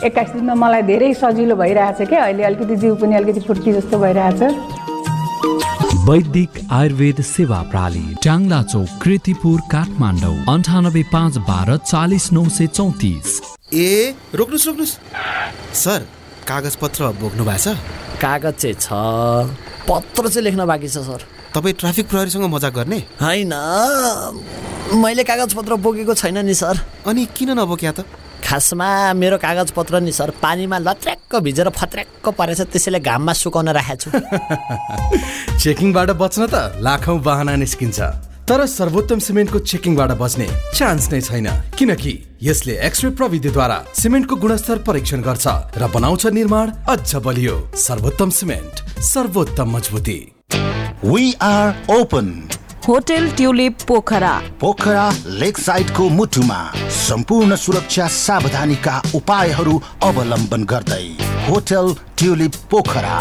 [0.07, 4.41] एक्काइस दिनमा मलाई धेरै सजिलो भइरहेछ क्या अहिले अलिकति जिउ पनि अलिकति फुर्की जस्तो भइरहेछ।
[6.09, 13.29] वैदिक आयुर्वेद सेवा प्रणाली ट्याङ्ला चौक कृतिपुर काठमाडौँ अन्ठानब्बे पाँच बाह्र चालिस नौ सय चौतिस।
[13.75, 14.95] ए रोक्नुहोस् रोक्नुहोस्।
[15.83, 16.01] सर
[16.49, 18.87] कागज पत्र बोक्नु भएको छ कागज चाहिँ छ।
[19.89, 21.21] पत्र चाहिँ लेख्न बाँकी छ सर।
[21.55, 22.99] तपाईँ ट्राफिक प्रहरीसँग मजाक गर्ने?
[23.23, 23.53] होइन।
[24.99, 28.05] मैले कागज पत्र बोकेको छैन नि सर। अनि किन नबोक्या त?
[28.45, 34.03] खासमा मेरो कागज पत्र नि सर पानीमा लत्र्याक्क भिजेर फत्र्याक्क परेछ त्यसैले घाममा सुकाउन राखेको
[34.03, 38.01] छु। चेकिङबाट बच्न त लाखौँ बाहना निस्किन्छ।
[38.45, 42.13] तर सर्वोत्तम सिमेन्टको चेकिङबाट बच्ने चान्स नै छैन। किनकि
[42.43, 45.47] यसले एक्सरे प्रविधिद्वारा सिमेन्टको गुणस्तर परीक्षण गर्छ
[45.79, 48.75] र बनाउँछ निर्माण अझ बलियो। सर्वोत्तम सिमेन्ट
[49.15, 50.34] सर्वोत्तम मजबुती।
[51.05, 52.29] We are open
[52.87, 55.09] hotel tulip Pokhara Pokhara
[55.41, 56.61] lake साइडको मुटुमा
[56.99, 61.03] सम्पूर्ण सुरक्षा सावधानीका उपायहरू अवलम्बन गर्दै
[61.49, 63.19] होटल ट्युलिप पोखरा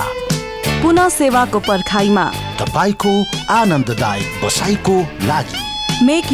[0.81, 2.25] पुनः सेवाको पर्खाइमा
[2.61, 3.13] तपाईँको
[3.53, 5.61] आनन्ददायक बसाइको लागि
[6.05, 6.31] Make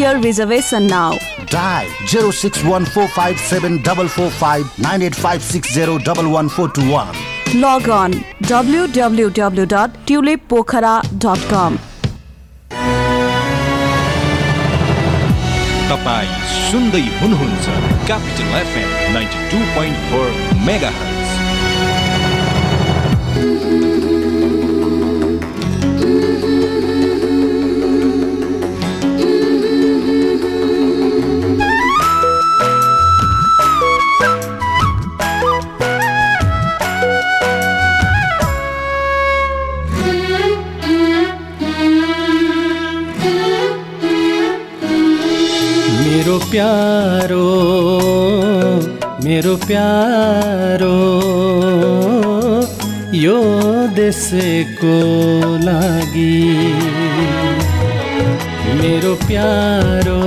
[6.05, 8.11] double one four two one log on
[8.49, 10.91] W W W dot tulip Pokhara
[11.23, 11.77] dot com
[15.89, 17.65] तपाईँ सुन्दै हुनुहुन्छ
[18.05, 20.27] capital FM ninety two point four
[20.67, 21.28] mega hertz
[46.29, 47.45] मेरो प्यारो
[49.25, 50.97] मेरो प्यारो,
[53.17, 53.37] यो
[53.97, 54.93] देशको
[55.65, 56.35] लागि।
[58.81, 60.21] मेरो प्यारो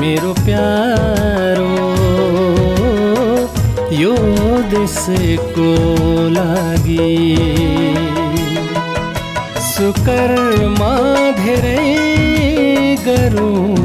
[0.00, 1.70] मेरो प्यारो,
[4.00, 4.16] यो
[4.74, 5.70] देशको
[6.40, 7.10] लागि।
[9.70, 10.92] सुकर्मा
[11.44, 11.88] धेरै
[13.06, 13.83] गरौँमा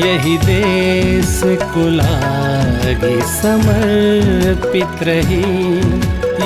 [0.00, 5.42] यही देशको लागि समर्पित रही।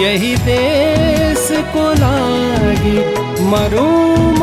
[0.05, 2.97] यही देशको लागि
[3.51, 4.34] मरुमा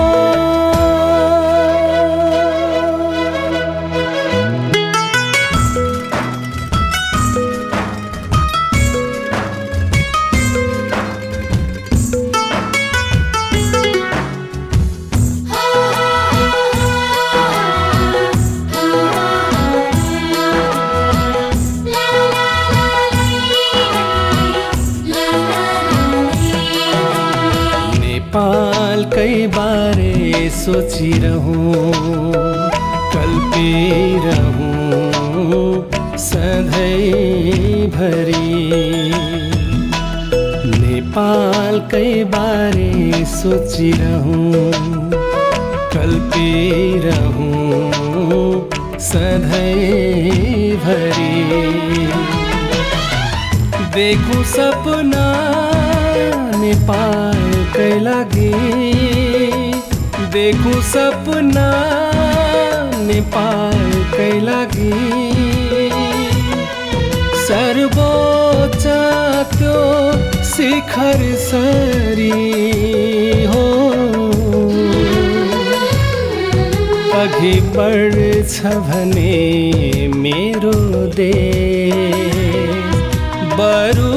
[38.01, 39.13] सधैँभरि
[40.81, 44.45] नेपालकै बारे सोचिरहँ
[45.93, 47.49] कल्पिरहँ
[49.09, 49.77] सधैँभरि
[53.95, 55.25] देखूं सपना
[56.63, 58.51] नेपालकै लागि
[60.33, 61.69] देखूं सपना
[63.07, 65.20] नेपालकै लागि।
[71.51, 73.63] शिखर सरी हो।
[77.21, 80.71] अघि बढ्छ भने मेरो
[81.15, 81.93] देश।
[83.59, 84.13] बरु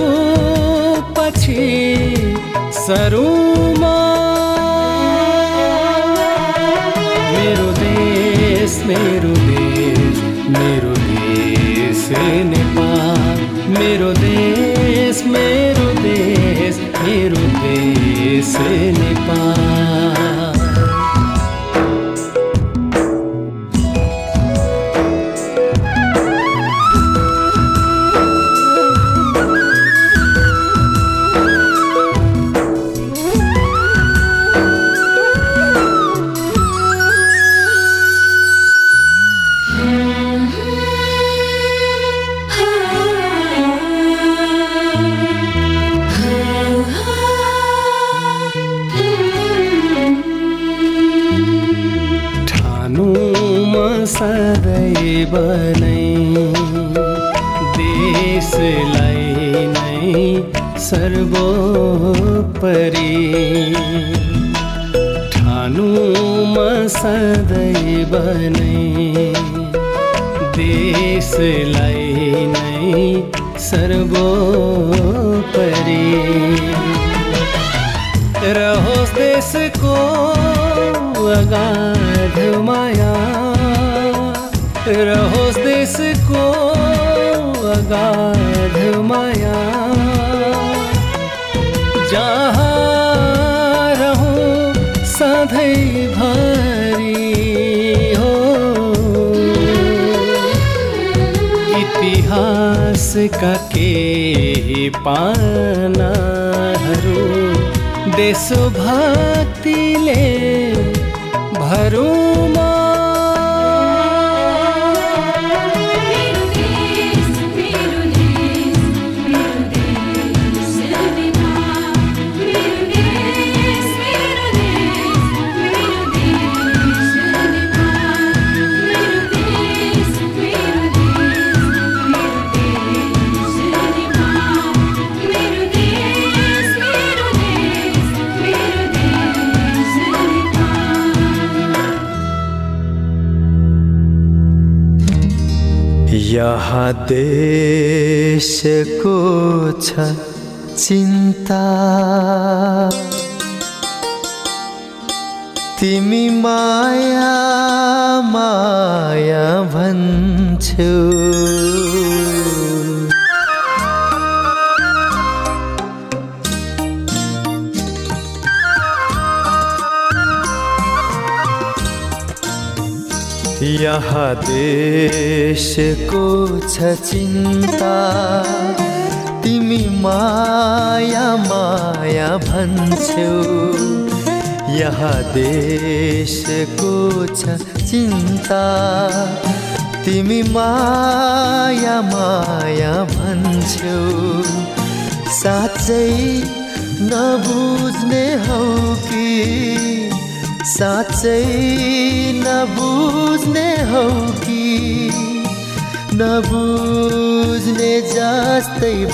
[1.19, 1.67] पछि
[2.73, 3.97] सरुमा।
[7.33, 10.17] मेरो देश मेरो देश
[10.59, 12.09] मेरो देश
[12.55, 13.39] नेपाल।
[13.79, 15.74] मेरो देश मेरो
[17.05, 18.55] देश मेरो देश
[18.99, 19.84] नेपाल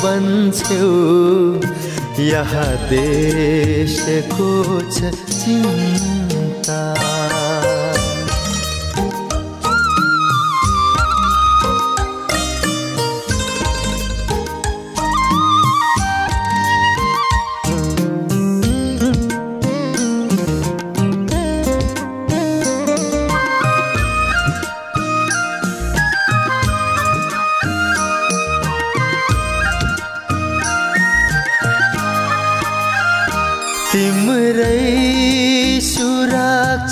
[0.02, 0.90] बन्छौ
[2.22, 4.48] यहाँ देशको
[4.90, 5.89] छ चिन्ता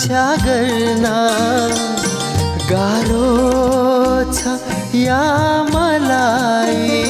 [0.09, 1.07] सुरक्षा गर्न
[2.69, 3.25] गाह्रो
[4.37, 4.53] छ
[4.97, 5.19] या
[5.73, 7.03] मलाई?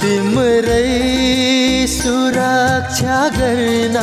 [0.00, 0.80] तिम्रै
[1.96, 3.98] सुरक्षा गर्न।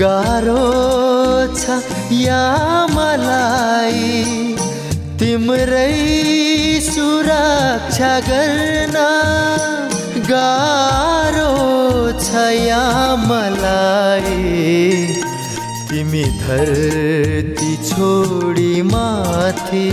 [0.00, 0.64] गाह्रो
[1.60, 1.78] छ
[2.22, 2.42] या
[2.96, 4.24] मलाई?
[5.20, 5.90] तिम्रै
[6.88, 8.96] सुरक्षा गर्न।
[10.30, 11.52] गाह्रो
[12.20, 12.32] छ
[13.28, 14.34] मलाई?
[15.90, 19.90] तिमी धरती छोडी माथि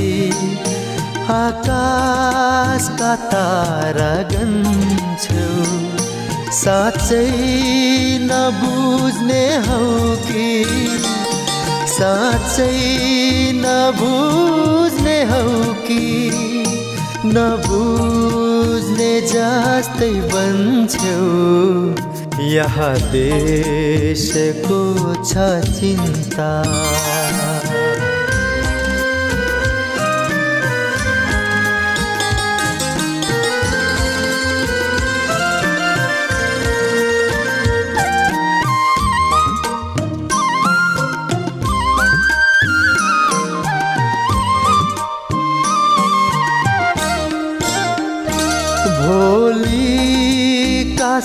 [1.36, 5.47] आकाशका तारा गन्छौ।
[6.51, 7.27] साँच्चै
[8.31, 9.83] नबुझ्ने हौ
[10.27, 10.51] कि?
[11.97, 12.71] साँच्चै
[13.55, 16.44] नबुझ्ने हौ कि?
[17.34, 21.19] नबुझ्ने जस्तै बन्छौ।
[22.53, 24.80] यहाँ देशको
[25.23, 25.34] छ
[25.78, 26.49] चिन्ता।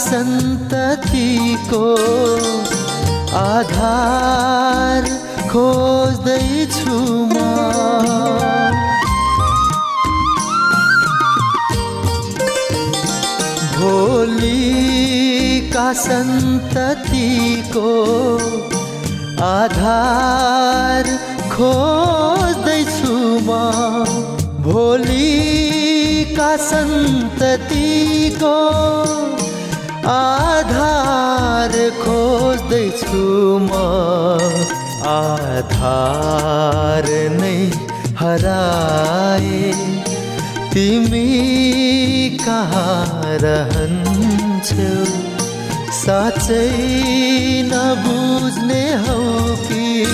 [0.00, 1.88] भोलिका सन्ततिको
[3.40, 5.08] आधार
[5.50, 6.94] खोज खोज्दैछु
[7.32, 7.36] म
[14.52, 17.92] भोलिका सन्ततिको
[19.50, 21.10] आधार
[21.52, 22.30] खोज
[22.60, 23.14] खोज्दैछु
[23.48, 23.60] म
[24.64, 28.56] भोलिका सन्ततिको
[30.10, 33.70] आधार खोज्दैछु म।
[35.08, 37.06] आधार
[37.40, 37.70] नै
[38.18, 39.72] हराए।
[40.74, 41.28] तिमी
[42.44, 45.04] कहाँ रहन्छौ?
[45.92, 46.70] साँच्चै
[47.72, 49.20] नबुझ्ने हौ
[49.56, 50.06] कि?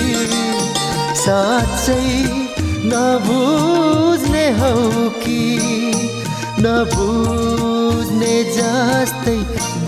[1.15, 2.23] साँच्चै
[2.85, 5.57] नबुझ्ने हौ कि?
[6.59, 9.37] नबुझ्ने जस्तै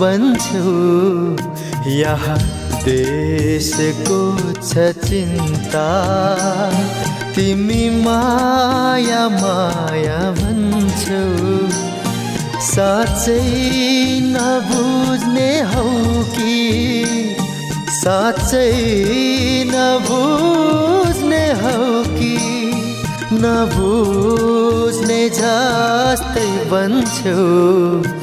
[0.00, 0.70] बन्छौ।
[1.90, 2.38] यहाँ
[2.84, 4.72] देशको छ
[5.06, 5.88] चिन्ता।
[7.34, 11.24] तिमी माया माया भन्छौ।
[12.60, 13.40] साँच्चै
[14.22, 15.88] नबुझ्ने हौ
[16.22, 16.56] कि?
[17.88, 18.72] साँच्चै
[19.66, 22.36] नबुझ्ने हौ कि?
[23.32, 28.19] नबुझ्ने जस्तै बन्छौ।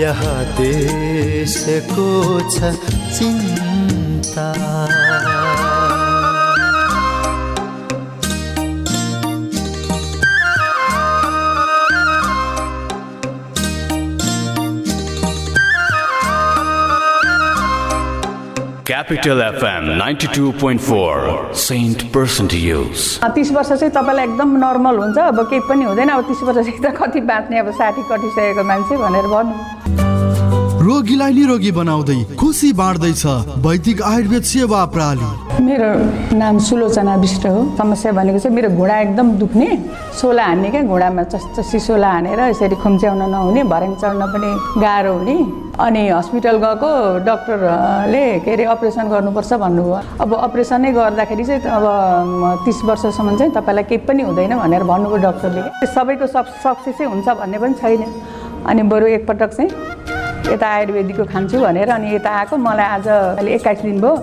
[0.00, 2.08] यहाँ देशको
[2.50, 2.72] छ
[3.18, 4.48] चिन्ता।
[18.98, 23.20] Capital FM 92.4 Saint Person to use.
[23.34, 26.94] तिस वर्ष चाहिँ तपाईँलाई एकदम नर्मल हुन्छ अब केही पनि हुँदैन अब तिस वर्षदेखि त
[26.98, 30.07] कति बाँच्ने अब साठी कटिसकेको मान्छे भनेर भन्नु
[30.88, 33.24] रोगीलाई निरोगी बनाउँदै खुसी बाँड्दैछ।
[33.60, 35.28] वैदिक आयुर्वेद सेवा प्रणाली
[35.60, 35.88] मेरो
[36.32, 39.68] नाम सुलोचना विष्ट हो। समस्या भनेको चाहिँ मेरो घुँडा एकदम दुख्ने।
[40.16, 40.82] सोला हान्ने क्या?
[40.88, 45.36] घुँडामा जस्तो सिसोला हानेर यसरी खुम्च्याउन नहुने भर्याङ चढ्न पनि गाह्रो हुने।
[45.76, 46.90] अनि हस्पिटल गएको
[47.28, 51.84] डक्टरले के अरे अपरेसन गर्नुपर्छ भन्नुभयो। अब अपरेसनै गर्दाखेरि चाहिँ अब
[52.64, 57.58] तिस वर्षसम्म चाहिँ तपाईँलाई केही पनि हुँदैन भनेर भन्नुभयो डक्टरले। सबैको सब सक्सेसै हुन्छ भन्ने
[57.60, 58.02] पनि छैन।
[58.66, 59.70] अनि बरु एकपटक चाहिँ
[60.52, 64.14] यता आयुर्वेदिकको खान्छु भनेर अनि यता आएको। मलाई आज अहिले एक्काइस दिन भयो।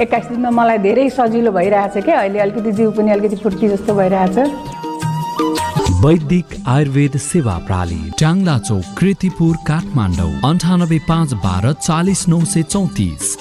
[0.00, 4.36] एक्काइस दिनमा मलाई धेरै सजिलो भइरहेछ क्या अहिले अलिकति जिउ पनि अलिकति फुर्ती जस्तो भइरहेछ।
[6.02, 13.36] वैदिक आयुर्वेद सेवा प्रणाली। टाङ्ला चौक कृतिपुर काठमाडौँ अन्ठानब्बे पाँच बाह्र चालिस नौ सय चौतिस।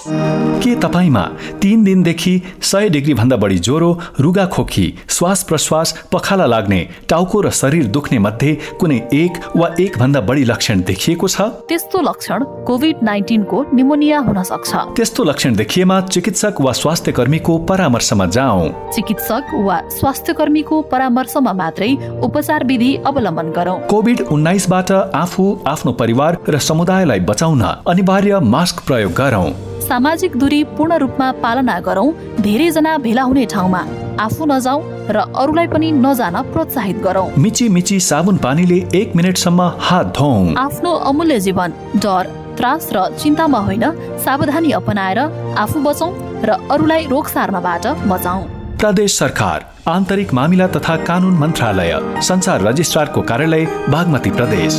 [0.62, 1.24] के तपाईँमा
[1.62, 3.90] तिन दिनदेखि सय डिग्री भन्दा बढी ज्वरो
[4.20, 9.98] रुगा खोकी श्वास प्रश्वास पखाला लाग्ने टाउको र शरीर दुख्ने मध्ये कुनै एक वा एक
[9.98, 11.42] भन्दा बढी लक्षण देखिएको छ?
[11.66, 18.26] त्यस्तो लक्षण कोभिड नाइन्टिनको निमोनिया हुन सक्छ। त्यस्तो लक्षण देखिएमा चिकित्सक वा स्वास्थ्य कर्मीको परामर्शमा
[18.38, 21.92] जाउँ चिकित्सक वा स्वास्थ्य कर्मीको परामर्शमा मात्रै
[22.22, 29.14] उपचार विधि अवलम्बन गरौँ। कोभिड उन्नाइसबाट आफू आफ्नो परिवार र समुदायलाई बचाउन अनिवार्य मास्क प्रयोग
[29.14, 29.50] गरौँ।
[29.82, 33.82] सामाजिक दूरी पूर्ण रूपमा पालना गरौँ धेरैजना भेला हुने ठाउँमा
[34.20, 40.14] आफू नजाउँ र अरूलाई पनि नजान प्रोत्साहित गरौँ। मिची मिची साबुन पानीले एक मिनटसम्म हात
[40.18, 43.86] धौँ आफ्नो अमूल्य जीवन डर त्रास र चिन्तामा होइन
[44.24, 45.20] सावधानी अपनाएर
[45.58, 46.12] आफू बचौँ
[46.46, 51.92] र अरूलाई रोग सार्नबाट बचाउँ। प्रदेश सरकार आन्तरिक मामिला तथा कानून मन्त्रालय
[52.28, 54.78] संसार रजिस्ट्रारको कार्यालय बागमती प्रदेश।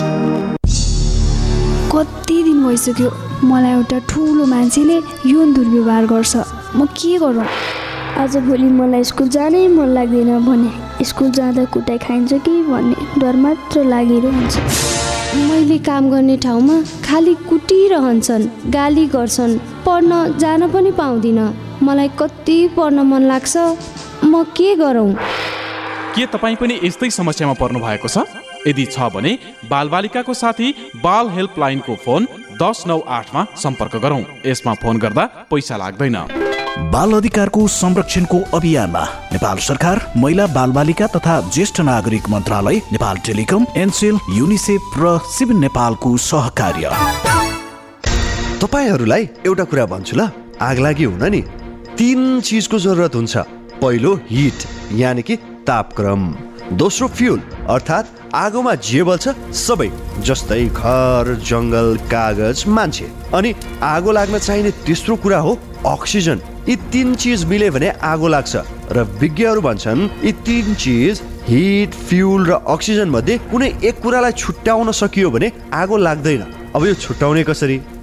[1.92, 3.10] कति दिन भइसक्यो?
[3.46, 4.98] मलाई एउटा ठुलो मान्छेले
[5.30, 6.36] यौन दुर्व्यवहार गर्छ।
[6.76, 7.46] म के गरौँ?
[8.18, 13.36] आज भोलि मलाई स्कुल जानै मन लाग्दैन भने स्कुल जाँदा कुटाइ खाइन्छ कि भन्ने डर
[13.36, 14.54] मात्र लागिरहन्छ।
[15.34, 16.76] मैले काम गर्ने ठाउँमा
[17.06, 21.48] खालि कुटिरहन्छन् गाली गर्छन् पढ्न जान पनि पाउँदिनँ।
[21.82, 23.56] मलाई कति पढ्न मन लाग्छ
[24.24, 25.12] म के गरौँ?
[26.14, 28.28] के तपाईँ पनि यस्तै समस्यामा पर्नु भएको छ?
[28.68, 29.38] यदि छ भने
[29.70, 32.28] बालबालिकाको साथी बाल हेल्पलाइनको फोन
[32.62, 36.41] दस नौ आठमा सम्पर्क गरौँ। यसमा फोन गर्दा पैसा लाग्दैन।
[36.72, 39.00] बाल अधिकारको संरक्षणको अभियानमा
[39.32, 46.16] नेपाल सरकार महिला बालबालिका तथा ज्येष्ठ नागरिक मन्त्रालय नेपाल टेलिकम एनसेल युनिसेफ र सिभिल नेपालको
[46.16, 46.90] सहकार्य।
[48.62, 50.28] तपाईँहरूलाई एउटा कुरा भन्छु ल।
[50.60, 51.40] आगलागी हुन नि।
[51.98, 53.36] तिन चिजको जरुरत हुन्छ।
[53.82, 55.36] पहिलो हिट यानि कि
[55.68, 56.24] तापक्रम।
[56.72, 59.90] दोस्रो फ्युल अर्थात् आगोमा जे बल्छ सबै
[60.24, 67.14] जस्तै घर जङ्गल कागज मान्छे। अनि आगो लाग्न चाहिने तेस्रो कुरा हो अक्सिजन। यी तिन
[67.14, 68.56] चिज मिले भने आगो लाग्छ।
[68.92, 74.90] र विज्ञहरू भन्छन् यी तिन चिज हिट फ्युल र अक्सिजन मध्ये कुनै एक कुरालाई छुट्याउन
[74.92, 76.42] सकियो भने आगो लाग्दैन।
[76.74, 77.80] अब यो छुट्याउने कसरी?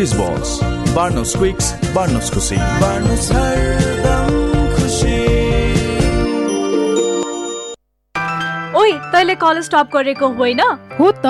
[0.00, 2.56] क्विक्स चिज बल्स। बार्नुहोस् क्विक्स बार्नुहोस् खुसी
[4.76, 5.16] खुसी
[8.80, 10.60] ओइ तैँले कलेज स्टप गरेको होइन?
[10.96, 11.26] हो त।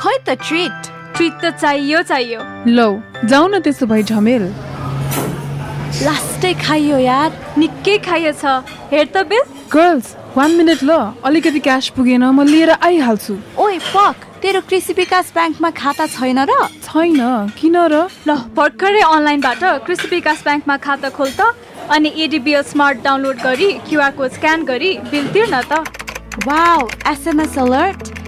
[0.00, 2.88] खै त ट्रिट। ट्रिट त चाहियो चाहियो। लौ
[3.28, 4.48] जाऊ न त्यसो भए झमेल।
[6.00, 8.44] लास्टै खाइयो यार। निकै खाइएछ
[8.92, 14.23] हेर त बिल। गर्ल्स वान मिनट ल। अलिकति क्यास पुगेन म लिएर आइहाल्छु। ओइ पक।
[14.44, 16.52] तेरो कृषि विकास ब्याङ्कमा खाता छैन र?
[16.84, 17.20] छैन।
[17.56, 18.12] किन र?
[18.28, 21.40] ल भर्खरै अनलाइनबाट कृषि विकास ब्याङ्कमा खाता खोल त
[21.88, 25.72] अनि एडिबिएल स्मार्ट डाउनलोड गरी क्युआर कोड स्क्यान गरी बिल तिर्न त।
[26.44, 28.23] Wow SMS alert.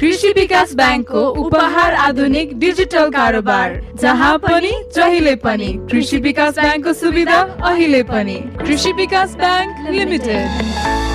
[0.00, 7.40] कृषि विकास ब्याङ्कको उपहार आधुनिक डिजिटल कारोबार जहाँ पनि जहिले पनि कृषि विकास ब्याङ्कको सुविधा
[7.70, 11.06] अहिले पनि Krishi Bikas bank limited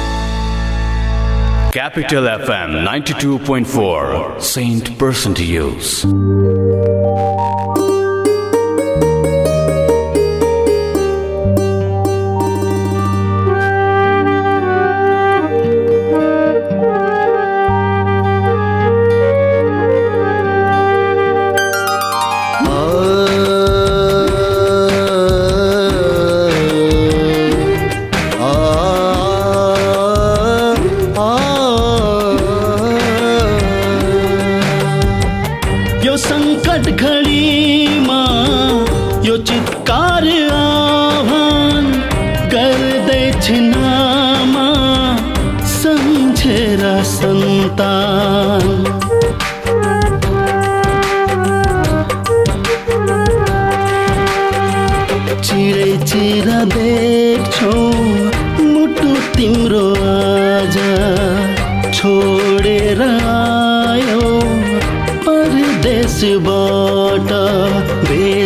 [1.74, 4.92] Capital FM 92.4 Saint
[5.34, 6.04] to Use.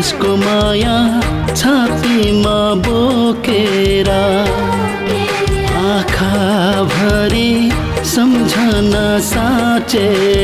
[0.08, 0.95] देशको माया
[1.51, 4.10] छातीमा बोकेर
[5.91, 7.51] आँखाभरि
[8.14, 10.37] सम्झना साँचेर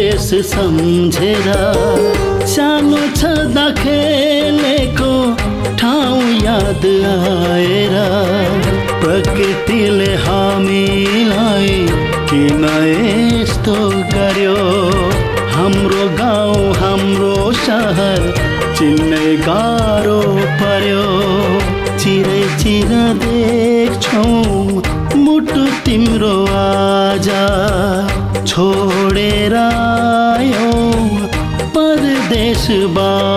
[0.00, 1.46] देश सम्झेर
[2.50, 5.10] सानो छँदा खेलेको
[5.80, 7.96] ठाउँ याद आएर
[9.02, 11.68] प्रकृतिले हामीलाई
[12.30, 13.74] किन यस्तो
[14.14, 14.56] गर्यो?
[15.56, 18.24] हाम्रो गाउँ हाम्रो सहर
[18.78, 20.20] चिन्नै गाह्रो
[20.62, 21.04] पर्यो।
[21.98, 22.96] चिरै चिर
[23.26, 24.24] देख्छौ
[25.26, 27.30] मुटु तिम्रो आज।
[28.50, 30.70] छोडेर आयो
[31.74, 33.29] परदेशबाट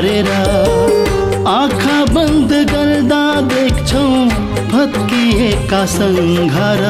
[0.00, 0.28] पारेर
[1.52, 4.04] आँखा बन्द गर्दा देख्छौ
[4.70, 6.80] भत्किएका सङ्घार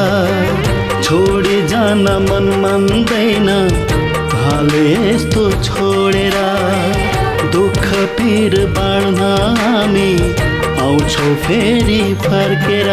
[1.03, 3.49] छोडी जान मन मान्दैन।
[4.43, 6.37] हाले यस्तो छोडेर
[7.57, 7.83] दुःख
[8.21, 10.11] पिर बाँड्न हामी
[10.87, 12.91] आउँछौ फेरि फर्केर।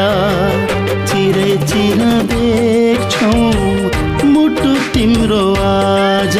[1.05, 2.03] चिरै चिर
[2.33, 3.35] देख्छौ
[4.33, 6.37] मुटु तिम्रो आज।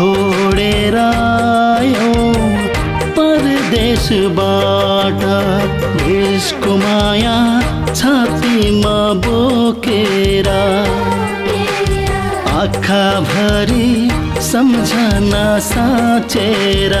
[0.00, 2.12] छोडेर आयो।
[3.16, 5.24] परदेशबाट
[6.02, 7.34] देशको माया
[7.98, 8.94] छातीमा
[9.26, 10.48] बोकेर।
[12.60, 13.90] आँखाभरि
[14.50, 16.94] सम्झना साँचेर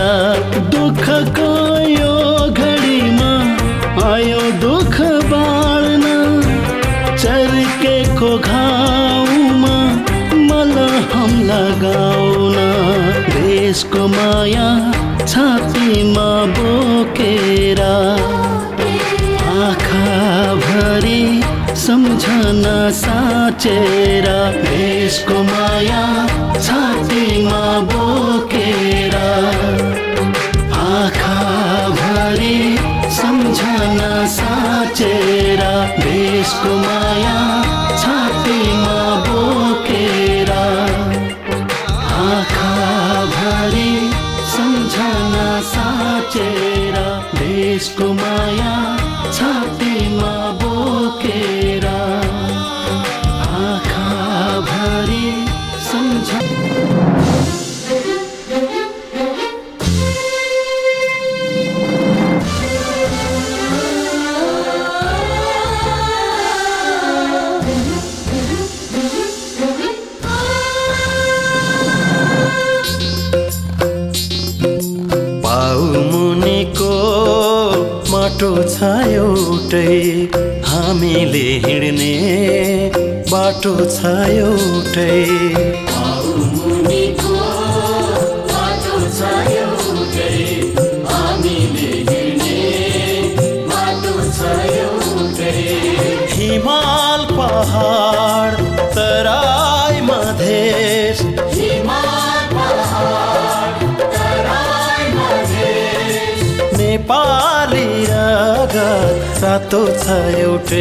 [0.74, 1.50] दुःखको
[1.88, 2.14] यो
[2.52, 3.32] घडीमा
[4.10, 5.00] आयो दुःख
[5.32, 6.04] बाँड्न।
[7.16, 9.74] चर्केको घाउमा
[10.50, 12.49] मलहम लगाउन
[13.70, 14.66] देशको माया
[15.30, 17.80] छातीमा बोकेर।
[19.66, 21.22] आँखाभरि
[21.78, 24.26] सम्झना साँचेर।
[24.66, 26.02] देशको माया
[79.70, 80.30] एउटै
[80.66, 82.14] हामीले हिँड्ने
[83.30, 85.18] बाटो छ एउटै।
[96.32, 98.19] हिमाल पहाड
[109.70, 110.78] रातो छ एउटै।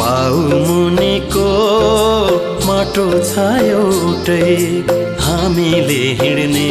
[0.00, 1.46] पाउ मुनिको
[2.66, 4.42] माटो छ एउटै।
[5.28, 6.68] हामीले हिँड्ने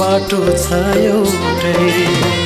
[0.00, 2.43] बाटो छ एउटै।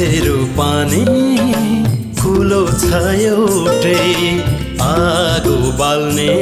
[0.00, 1.04] पँधेरो पानी
[2.16, 3.96] कुलो छ एउटै
[4.80, 6.36] आगो बाल्ने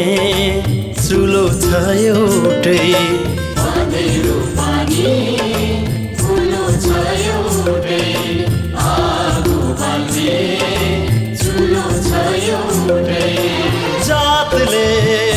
[1.00, 2.78] चुलो छ एउटै।
[14.08, 15.27] जातले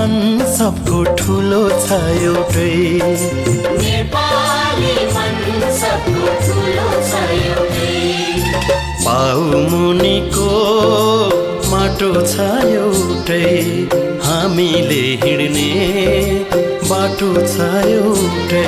[0.00, 0.12] मन
[0.56, 1.96] सबको ठुलो छ
[2.26, 2.68] एउटै।
[9.04, 9.42] पाउ
[9.72, 10.46] मुनिको
[11.72, 13.42] माटो छ एउटै।
[14.28, 15.68] हामीले हिँड्ने
[16.88, 18.66] बाटो छ एउटै।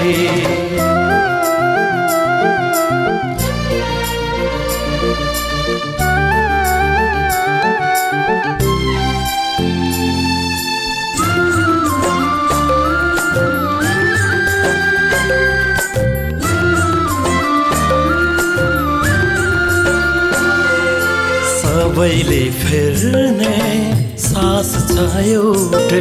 [22.02, 23.56] सबैले फेर्ने
[24.18, 26.00] सास छ एउटै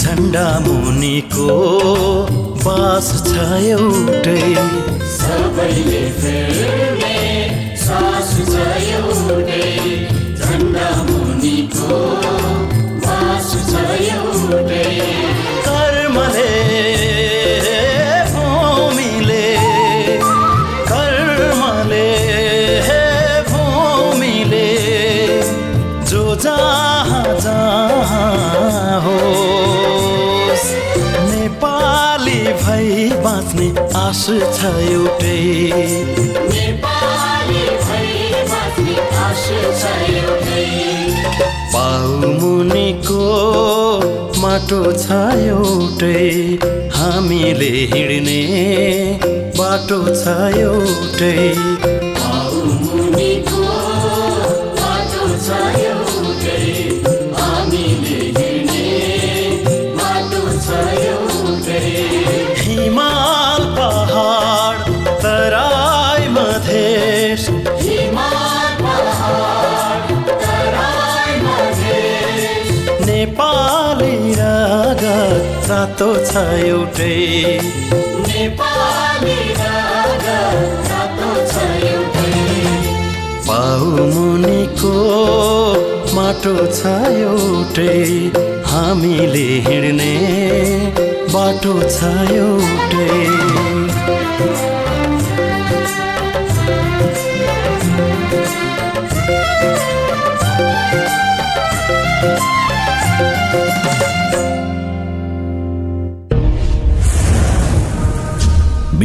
[0.00, 1.54] झन्डा मुनिको
[2.64, 4.36] बास छ एउटै
[5.14, 7.16] सबैले फेर्ने
[7.86, 9.72] सास छ एउटै
[10.36, 11.98] झन्डा मुनिको
[13.08, 14.86] बास छ एउटै
[15.68, 16.65] कर्मले
[32.66, 34.22] भई बाँच्ने आश
[34.54, 35.34] छ एउटै
[41.74, 43.20] पाउ मुनिको
[44.42, 46.26] माटो छ एउटै
[46.96, 48.40] हामीले हिँड्ने
[49.58, 51.75] बाटो छ एउटै
[75.96, 77.12] रातो छ एउटै।
[83.46, 83.84] पाउ
[84.14, 84.92] मुनिको
[86.16, 87.96] माटो छ एउटै।
[88.72, 90.12] हामीले हिँड्ने
[91.32, 93.08] बाटो छ एउटै।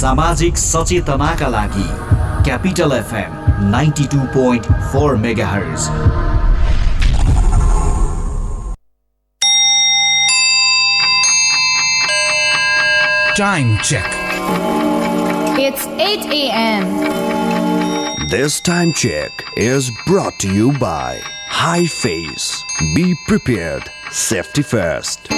[0.00, 1.88] सामाजिक सचेतनाका लागि
[2.44, 5.50] capital FM ninety two point four mega
[13.36, 14.14] Time check.
[15.58, 16.86] It's 8 a.m.
[18.30, 22.64] This time check is brought to you by High Face.
[22.94, 23.90] Be prepared.
[24.10, 25.28] Safety first.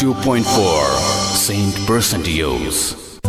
[0.00, 0.84] 92.4
[1.36, 2.76] Saint Percentios.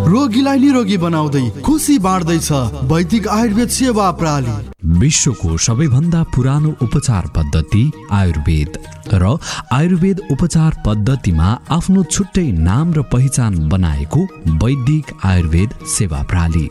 [0.07, 2.51] रोगीलाई निरोगी बनाउँदै खुसी बाँड्दैछ
[2.91, 4.53] वैदिक आयुर्वेद सेवा प्रणाली
[4.99, 7.83] विश्वको सबैभन्दा पुरानो उपचार पद्धति
[8.19, 8.77] आयुर्वेद
[9.13, 9.37] र
[9.79, 11.47] आयुर्वेद उपचार पद्धतिमा
[11.77, 14.21] आफ्नो छुट्टै नाम र पहिचान बनाएको
[14.63, 16.67] वैदिक आयुर्वेद सेवा प्रणाली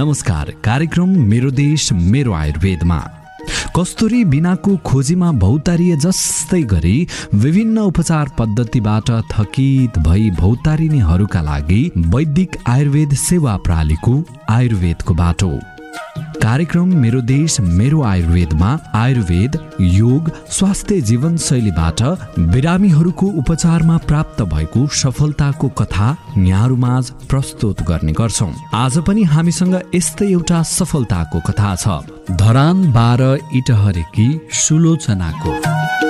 [0.00, 3.00] नमस्कार कार्यक्रम मेरो देश मेरो आयुर्वेदमा।
[3.76, 6.96] कस्तुरी बिनाको खोजीमा भौतारिए जस्तै गरी
[7.34, 15.75] विभिन्न उपचार पद्धतिबाट थकित भई भौतारिनेहरूका लागि वैदिक आयुर्वेद सेवा प्रणालीको आयुर्वेदको बाटो।
[16.42, 22.02] कार्यक्रम मेरो देश मेरो आयुर्वेदमा आयुर्वेद योग स्वास्थ्य जीवनशैलीबाट
[22.38, 30.62] बिरामीहरूको उपचारमा प्राप्त भएको सफलताको कथा यहाँहरूमाझ प्रस्तुत गर्ने गर्छौँ। आज पनि हामीसँग यस्तै एउटा
[30.62, 31.88] सफलताको कथा छ।
[32.30, 36.05] धरान बाह्र इटहरेकी सुलोचनाको।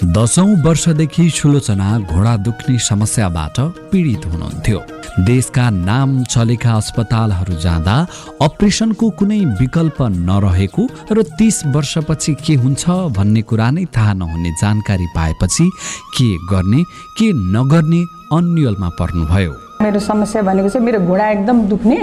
[0.00, 3.58] दसौँ वर्षदेखि सुलोचना घोडा दुख्ने समस्याबाट
[3.92, 4.78] पीडित हुनुहुन्थ्यो।
[5.24, 7.96] देशका नाम चलेका अस्पतालहरू जाँदा
[8.42, 15.06] अपरेसनको कुनै विकल्प नरहेको र तिस वर्षपछि के हुन्छ भन्ने कुरा नै थाहा नहुने जानकारी
[15.16, 15.68] पाएपछि
[16.16, 16.82] के गर्ने
[17.20, 18.00] के नगर्ने
[18.32, 19.52] अन्यलमा पर्नुभयो।
[19.84, 22.00] मेरो समस्या भनेको चाहिँ मेरो घुँडा एकदम दुख्ने।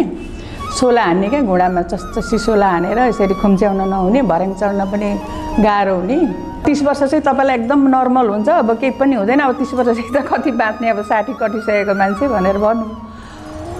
[0.75, 1.41] सोला हान्ने क्या?
[1.41, 5.09] घुँडामा जस्तो सिसोला हानेर यसरी खुम्च्याउन नहुने भर्याङ चढ्न पनि
[5.63, 6.17] गाह्रो हुने।
[6.65, 10.11] तिस वर्ष चाहिँ तपाईँलाई एकदम नर्मल हुन्छ। अब केही पनि हुँदैन। अब तिस वर्ष चाहिँ
[10.11, 10.89] त कति बाँच्ने?
[10.89, 12.85] अब साठी कटिसकेको मान्छे भनेर भन्नु।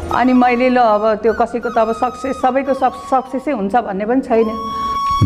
[0.07, 4.21] अनि मैले ल अब त्यो कसैको त अब सक्सेस सबैको सक् सक्सेसै हुन्छ भन्ने पनि
[4.23, 4.47] छैन।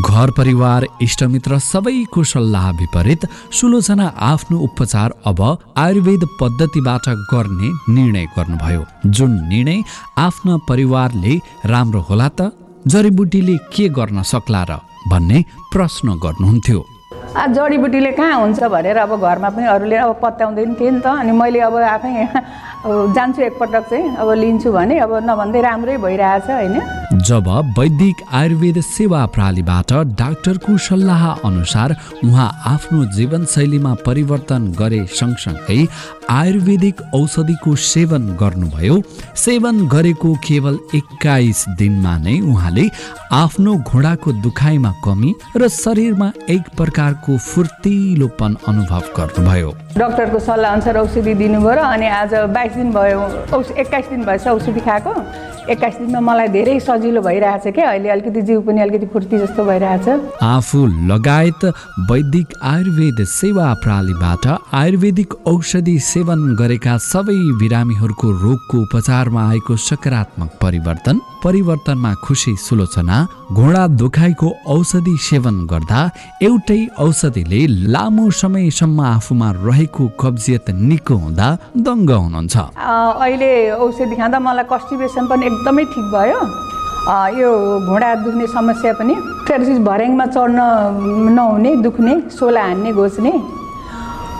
[0.02, 5.42] घर परिवार इष्टमित्र सबैको सल्लाह विपरीत सुलोचना आफ्नो उपचार अब
[5.78, 9.82] आयुर्वेद पद्धतिबाट गर्ने निर्णय गर्नुभयो। जुन निर्णय
[10.18, 11.36] आफ्ना परिवारले
[11.74, 12.52] राम्रो होला त
[12.88, 14.80] जडीबुटीले के गर्न सक्ला र
[15.12, 15.44] भन्ने
[15.74, 16.86] प्रश्न गर्नुहुन्थ्यो।
[17.32, 21.60] जडीबुटीले कहाँ हुन्छ भनेर अब घरमा पनि अरूले अब पत्याउँदैन थिए नि त। अनि मैले
[21.64, 22.12] अब आफै
[23.16, 26.76] जान्छु एकपटक चाहिँ अब लिन्छु भने अब नभन्दै राम्रै भइरहेछ होइन।
[27.24, 27.48] जब
[27.80, 35.80] वैदिक आयुर्वेद सेवा प्रणालीबाट डाक्टरको सल्लाह अनुसार उहाँ आफ्नो जीवनशैलीमा परिवर्तन गरे सँगसँगै
[36.32, 39.02] आयुर्वेदिक औषधिको सेवन गर्नुभयो।
[39.36, 42.86] सेवन गरेको केवल एक्काइस दिनमा नै उहाँले
[43.34, 51.34] आफ्नो घोडाको दुखाइमा कमी र शरीरमा एक प्रकारको फुर्तिलोपन अनुभव गर्नुभयो। डक्टरको सल्लाह अनुसार औषधि
[51.36, 53.22] दिनुभयो र अनि आज बाइस दिन भयो
[53.78, 55.14] एक्काइस दिन भएछ औषधि खाएको।
[55.72, 60.08] एक्काइस दिनमा मलाई धेरै सजिलो भइरहेछ क्या अहिले अलिकति जिउ पनि अलिकति फुर्ती जस्तो भइरहेछ।
[60.44, 61.66] आफू लगायत
[62.12, 71.16] वैदिक आयुर्वेद सेवा प्रणालीबाट आयुर्वेदिक औषधि सेवन गरेका सबै बिरामीहरूको रोगको उपचारमा आएको सकारात्मक परिवर्तन
[71.44, 73.18] परिवर्तनमा खुसी सुलोचना
[73.58, 76.00] घोडा दुखाइको औषधि सेवन गर्दा
[76.48, 77.62] एउटै औषधिले
[77.94, 81.48] लामो समयसम्म आफूमा रहेको कब्जियत निको हुँदा
[81.88, 82.56] दङ्ग हुनुहुन्छ।
[83.26, 83.52] अहिले
[83.82, 86.42] औषधि खाँदा मलाई कस्टिपेसन पनि एकदमै ठिक भयो।
[87.42, 87.50] यो
[87.90, 89.16] घुँडा दुख्ने समस्या पनि
[89.90, 90.60] भर्याङमा चढ्न
[91.34, 93.34] नहुने दुख्ने सोला हान्ने घोच्ने।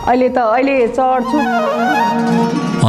[0.08, 1.38] अहिले त अहिले चढ्छु।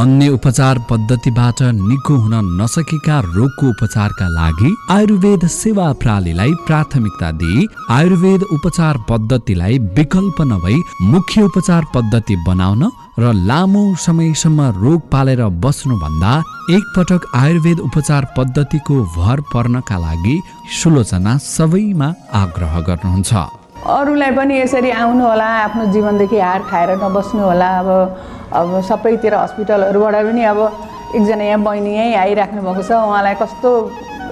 [0.00, 7.66] अन्य उपचार पद्धतिबाट निको हुन नसकेका रोगको उपचारका लागि आयुर्वेद सेवा प्रणालीलाई प्राथमिकता दिई
[7.98, 10.78] आयुर्वेद उपचार पद्धतिलाई विकल्प नभई
[11.12, 12.82] मुख्य उपचार पद्धति बनाउन
[13.22, 16.32] र लामो समयसम्म रोग पालेर बस्नुभन्दा
[16.76, 20.36] एकपटक आयुर्वेद उपचार पद्धतिको भर पर्नका लागि
[20.78, 23.32] सुलोचना सबैमा आग्रह गर्नुहुन्छ।
[23.84, 27.88] अरूलाई पनि यसरी आउनु होला आफ्नो जीवनदेखि हार खाएर नबस्नु होला अब
[28.56, 30.58] अब सबैतिर हस्पिटलहरूबाट पनि अब
[31.14, 33.70] एकजना यहाँ बहिनी यहीँ आइराख्नु भएको छ। उहाँलाई कस्तो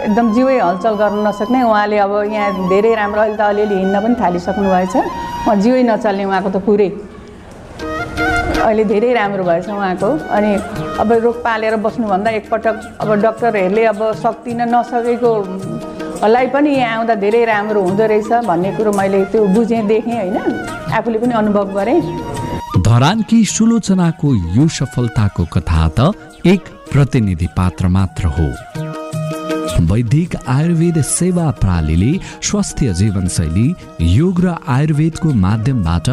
[0.08, 4.14] एकदम जिउै हलचल गर्न नसक्ने। उहाँले अब यहाँ धेरै राम्रो अहिले त अलिअलि हिँड्न पनि
[4.22, 6.88] थालिसक्नु भएछ। उहाँ जिउै नचल्ने उहाँको त पुरै
[8.64, 10.50] अहिले धेरै राम्रो भएछ उहाँको। अनि
[10.96, 15.32] अब रोग पालेर बस्नुभन्दा एकपटक अब डक्टरहरूले अब सक्दिन नसकेको
[16.28, 20.36] लाई पनि यहाँ आउँदा धेरै राम्रो हुँदो रहेछ भन्ने कुरो मैले त्यो बुझेँ देखेँ होइन?
[20.94, 22.00] आफूले पनि अनुभव गरेँ।
[22.78, 26.14] धरानकी सुलोचनाको यो सफलताको कथा त
[26.46, 26.62] एक
[26.92, 28.48] प्रतिनिधि पात्र मात्र हो।
[29.90, 33.66] वैदिक आयुर्वेद सेवा प्रणालीले स्वास्थ्य जीवनशैली
[34.14, 36.08] योग र आयुर्वेदको माध्यमबाट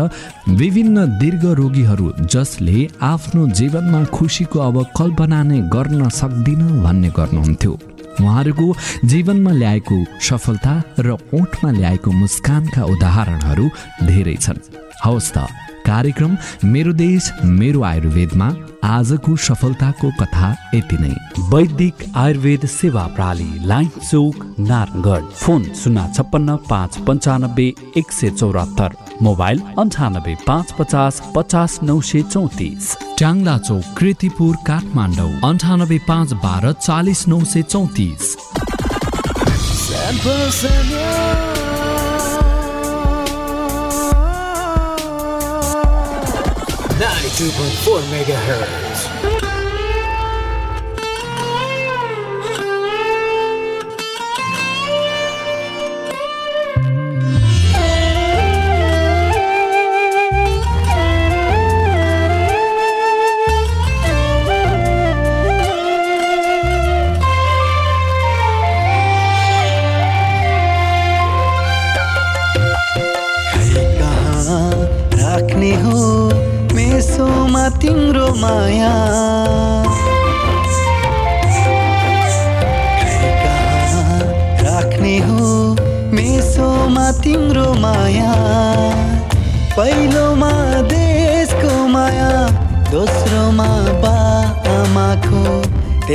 [0.57, 7.78] विभिन्न दीर्घ रोगीहरू जसले आफ्नो जीवनमा खुसीको अब कल्पना नै गर्न सक्दिन भन्ने गर्नुहुन्थ्यो।
[8.22, 8.67] उहाँहरूको
[9.05, 13.65] जीवनमा ल्याएको सफलता र ओठमा ल्याएको मुस्कानका उदाहरणहरू
[14.05, 14.59] धेरै छन्।
[15.05, 18.48] हवस् त। कार्यक्रम मेरो देश मेरो आयुर्वेदमा।
[18.86, 21.14] आजको सफलताको कथा यति नै।
[21.50, 27.68] वैदिक आयुर्वेद सेवा प्रणाली लाइन चौक नारायणगढ। फोन शून्य छप्पन्न पाँच पन्चानब्बे
[27.98, 35.32] एक सय चौरात्तर। मोबाइल अन्ठानब्बे पाँच पचास पचास नौ सय चौतिस। ट्याङ्ला चौक कृतिपुर काठमाडौँ।
[35.50, 38.36] अन्ठानब्बे पाँच बाह्र चालिस नौ सय चौतिस।
[47.00, 48.89] 92.4 megahertz.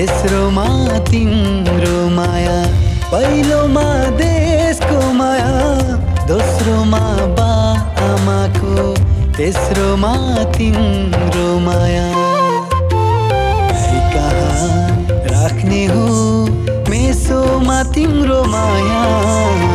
[0.04, 0.64] तेस्रोमा
[1.08, 2.56] तिम्रो माया
[3.12, 3.84] पहिलोमा
[4.20, 5.52] देशको माया
[6.28, 7.00] दोस्रोमा
[7.38, 7.46] बा
[8.08, 8.84] आमाको
[9.38, 10.12] तेस्रोमा
[10.56, 12.04] तिम्रो माया।
[14.12, 14.68] कहाँ
[15.32, 16.04] राख्ने हो
[16.90, 19.73] मेसोमा तिम्रो माया।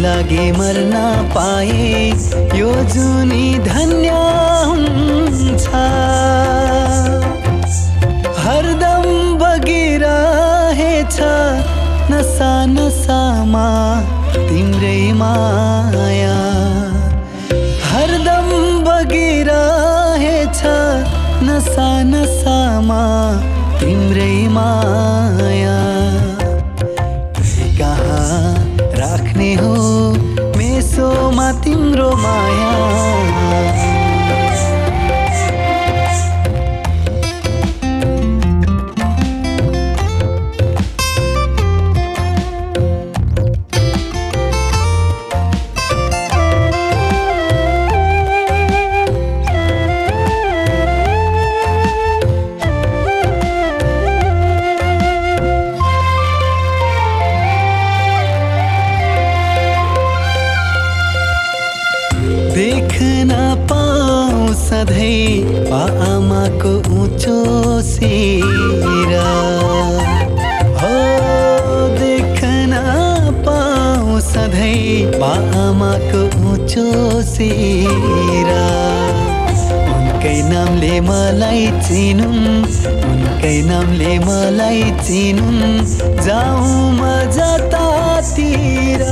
[0.00, 0.94] लागि मर्न
[1.32, 1.88] पाए
[2.58, 4.10] यो जुनी धन्य
[4.70, 5.66] हुन्छ।
[8.44, 9.04] हरदम
[9.42, 11.18] बगिरहेछ
[12.12, 13.66] नसा नसामा
[14.48, 16.38] तिम्रै माया।
[17.90, 18.48] हरदम
[18.88, 20.62] बगिरहेछ
[21.50, 23.02] नसा नसामा
[23.80, 25.09] तिम्रै माया।
[78.10, 78.50] शिर
[79.94, 82.40] उनकै नामले मलाई चिनुन्।
[83.10, 85.60] उनकै नामले मलाई चिनुन्।
[86.26, 87.02] जाउँ म
[87.36, 89.02] जतातिर।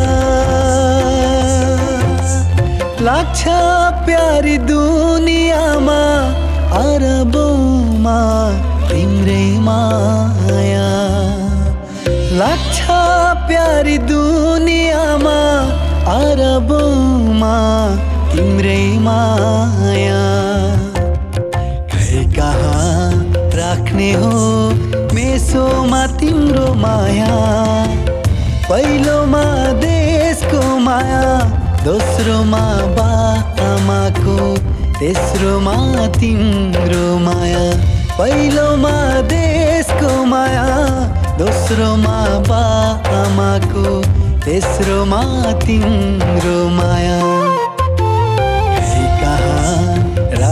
[3.07, 3.43] लाग्छ
[4.07, 6.03] प्यारी दुनियाँमा
[6.83, 8.19] अरबौमा
[8.89, 10.91] तिम्रै माया।
[12.41, 12.79] लाग्छ
[13.49, 15.39] प्यारी दुनियाँमा
[16.19, 17.57] अरबौमा
[18.39, 20.19] तिम्रै माया।
[21.93, 23.09] खै कहाँ
[23.59, 24.35] राख्ने हो
[25.15, 27.31] मेसोमा तिम्रो माया।
[28.69, 29.43] पहिलोमा
[29.83, 31.25] देशको माया
[31.87, 32.63] दोस्रोमा
[32.99, 33.09] बा
[33.71, 34.37] आमाको
[35.01, 35.77] तेस्रोमा
[36.21, 37.65] तिम्रो माया।
[38.21, 38.95] पहिलोमा
[39.35, 40.69] देशको माया
[41.43, 42.17] दोस्रोमा
[42.51, 42.63] बा
[43.19, 43.99] आमाको
[44.47, 45.23] तेस्रोमा
[45.67, 47.38] तिम्रो माया।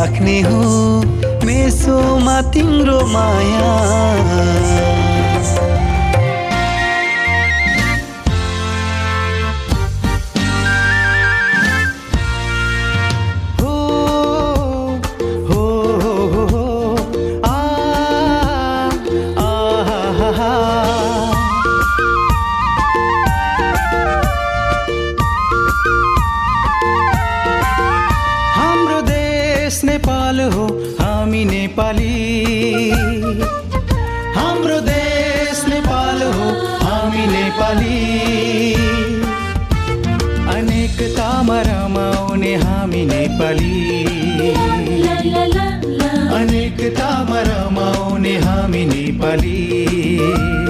[0.06, 5.15] राख्ने हो मेसोमा तिम्रो माया।
[43.36, 44.54] नेपाली
[46.36, 50.65] अनेकतामा रमाउने हामी नेपाली।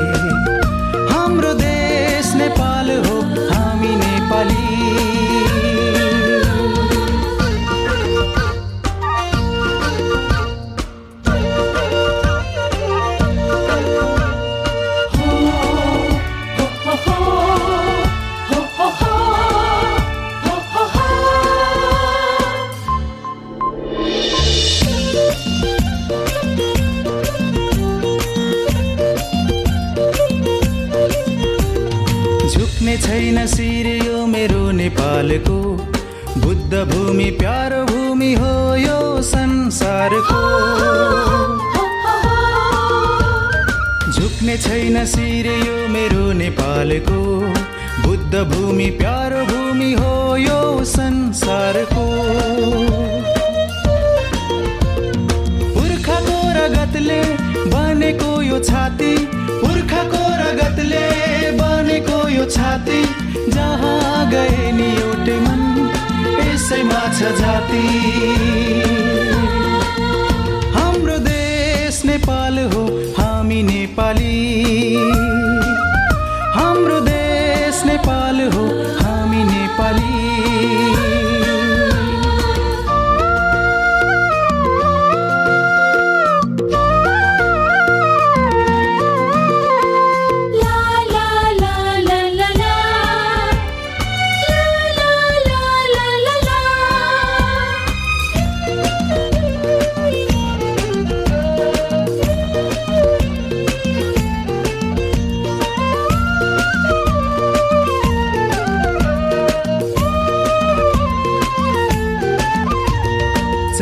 [34.86, 35.60] नेपालको
[36.42, 38.98] बुद्ध भूमि प्यारो भूमि हो यो
[39.28, 40.42] संसारको।
[44.12, 47.18] झुक्ने छैन शिर यो मेरो नेपालको
[48.06, 50.60] बुद्ध भूमि प्यारो भूमि हो यो
[50.94, 52.06] संसारको।
[55.74, 57.20] पुर्खाको रगतले
[57.74, 61.06] बनेको यो छाती पुर्खाको रगतले
[61.62, 63.02] बनेको यो छाती
[64.30, 65.62] गए नि एउटै मन?
[66.40, 67.84] यसैमा छ जाति।
[70.76, 72.84] हाम्रो देश नेपाल हो
[73.18, 74.34] हामी नेपाली।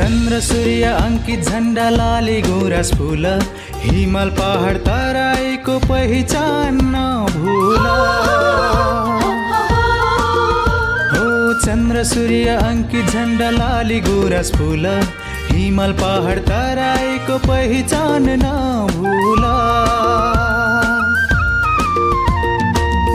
[0.05, 3.27] चन्द्र सूर्य अङ्कित झन्डा लाली गुराँस फुल
[3.85, 7.87] हिमाल पहाड तराईको पहिचान नभुल।
[11.13, 11.25] हो
[11.65, 14.87] चन्द्र सूर्य अङ्कित झन्डा लाली गुराँस फुल
[15.51, 19.43] हिमाल पहाड तराईको पहिचान नभुल।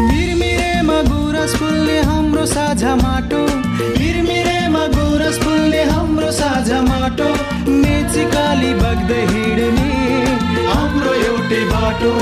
[0.10, 1.53] मिरमिरेमा गुराँस
[5.30, 7.26] जस फुल्ने हाम्रो साझा माटो
[7.69, 9.89] मेची काली बग्दै हिँड्ने
[10.69, 12.14] हाम्रो एउटै बाटो।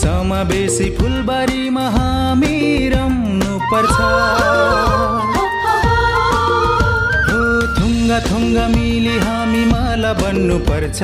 [0.03, 2.57] समावेशी फुलबारीमा हामी
[2.95, 3.97] रम्नु पर्छ
[7.79, 11.01] थुङ्गा थुङ्गा मिली हामी माला बन्नु पर्छ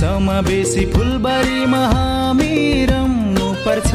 [0.00, 2.52] समावेशी फुलबारीमा हामी
[2.92, 3.90] रम्नु पर्छ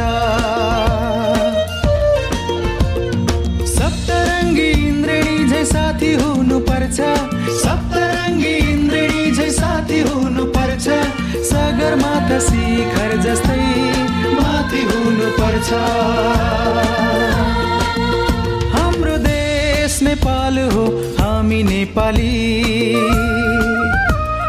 [3.78, 6.98] सप्तरङ्गी इन्द्रेणी झै साथी हुनु पर्छ
[7.64, 8.56] सप्तरङ्गी
[9.70, 10.86] साथी हुनु पर्छ
[11.48, 13.58] सगरमाथा शिखर जस्तै
[14.38, 15.70] माथि हुनु पर्छ।
[18.74, 20.86] हाम्रो देश नेपाल हो
[21.20, 22.32] हामी नेपाली।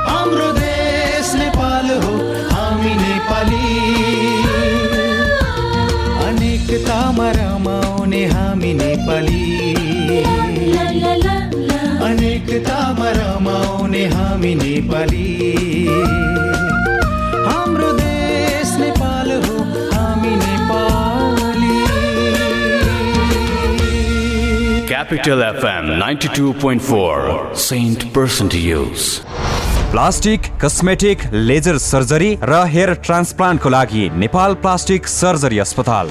[0.09, 2.15] हाम्रो देश नेपाल हो
[2.55, 3.69] हामी नेपाली।
[6.29, 9.45] अनेकतामा रमाउने हामी नेपाली।
[12.61, 15.29] अनेकतामा रमाउने हामी नेपाली।
[17.49, 19.57] हाम्रो देश नेपाल हो
[19.93, 21.77] हामी Nepali.
[24.93, 29.09] Capital FM 92.4 Saint Person to use.
[29.91, 36.11] Plastic cosmetic laser surgery र हेयर ट्रान्सप्लान्टको लागि नेपाल प्लास्टिक सर्जरी अस्पताल।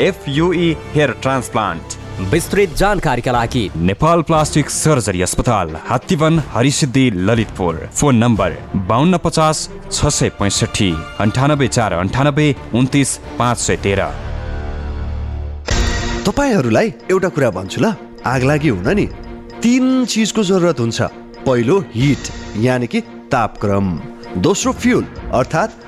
[0.00, 1.94] एफयुई हेयर ट्रान्सप्लान्ट
[2.32, 8.56] विस्तृत जानकारीका लागि नेपाल प्लास्टिक सर्जरी अस्पताल हात्तीवन हरिसिद्धि ललितपुर। फोन नम्बर
[8.88, 14.06] बाहन्न पचास छ सय पैँसठी अन्ठानब्बे चार अन्ठानब्बे उन्तिस पाँच सय तेह्र।
[16.26, 17.94] तपाईँहरूलाई एउटा कुरा भन्छु ल।
[18.26, 19.06] आगलागी हुन नि।
[19.62, 21.02] तिन चिजको जरुरत हुन्छ।
[21.46, 23.00] पहिलो हिट यानि कि
[23.32, 23.86] तापक्रम।
[24.46, 25.04] दोस्रो फ्युल
[25.34, 25.87] अर्थात्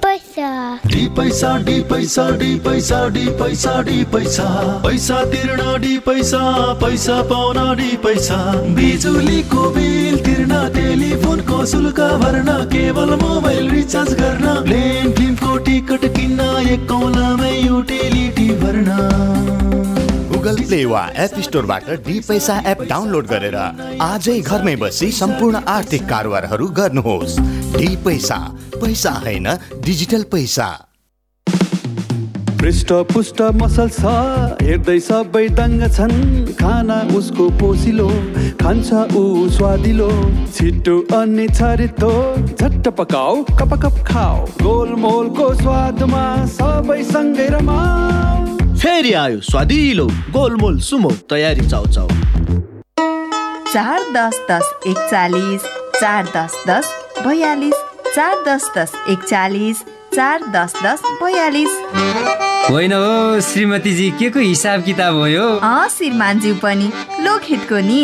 [0.31, 4.45] पैसा। डी पैसा डी पैसा डी पैसा डी पैसा डी पैसा।
[4.83, 6.39] पैसा तिर्न डी पैसा
[6.81, 8.37] पैसा पाउन डी पैसा।
[8.75, 16.87] बिजुलीको बिल तिर्न टेलिफोनको शुल्क भर्न केवल मोबाइल रिचार्ज गर्न प्लेन फिल्मको टिकट किन्न एक
[16.89, 19.60] कौलामै युटिलिटी भर्न।
[20.41, 23.55] गुगल प्ले वा एप स्टोरबाट डी पैसा एप डाउनलोड गरेर
[24.01, 27.35] आजै घरमै बसी सम्पूर्ण आर्थिक कारोबारहरू गर्नुहोस्।
[27.75, 28.37] डी पैसा
[28.75, 29.49] पैसा होइन
[29.85, 30.67] डिजिटल पैसा।
[32.61, 34.15] पृष्ठ पुष्ट मसल छ
[34.63, 36.17] हेर्दै सबै दङ्ग छन्।
[36.57, 38.09] खाना उसको पोसिलो
[38.63, 40.09] खान्छ ऊ स्वादिलो।
[40.57, 42.11] छिटो अनि छरितो
[42.49, 46.27] झट्ट पकाऊ कप कप खाऊ। गोलमोलको स्वादमा
[46.57, 48.30] सबै सँगै रमाऊ।
[48.81, 52.07] फेरि आयो स्वादिलो गोलमोल सुमो तयारी चाउ चाउ
[53.73, 55.65] चार दस दस एकचालिस
[55.99, 56.89] चार दस दस
[57.27, 57.73] बयालिस
[58.15, 59.83] चार दस दस एकचालिस
[60.15, 61.69] चार दस दस बयालिस।
[62.71, 65.47] होइन हो श्रीमतीजी के को हिसाब किताब हो यो?
[65.59, 66.91] अँ श्रीमानज्यू पनि
[67.21, 68.03] लोकहितको नि।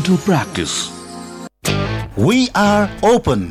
[0.00, 0.70] dental practice
[2.18, 3.42] We are open.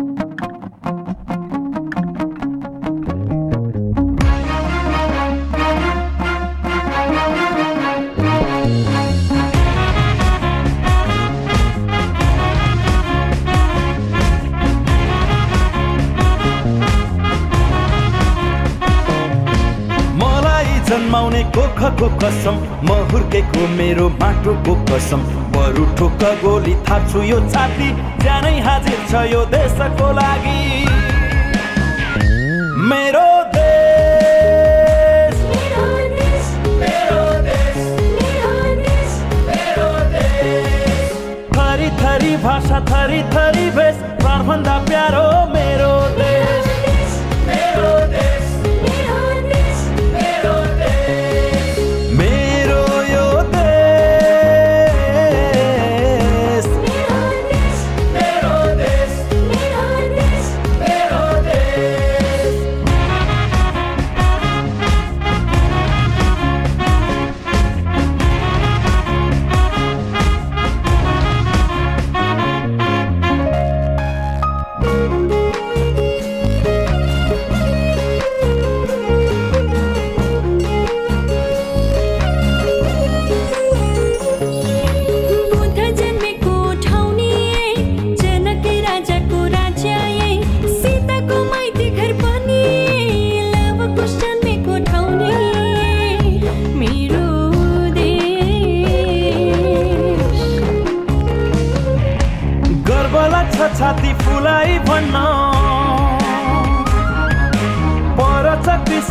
[20.89, 25.21] जन्माउने कोखको कसम म हुर्केको मेरो माटोको कसम।
[25.53, 27.89] बरु ठोक्क गोली थाप्छु यो छाती
[28.23, 30.59] ज्यानै हाजिर छ यो देशको लागि।
[32.89, 35.35] मेरो देश।
[41.53, 46.28] थरी थरी भाषा थरी थरी भेष प्राणभन्दा प्यारो मेरो देश।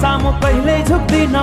[0.01, 1.37] सामु कहिल्यै झुक्दिन।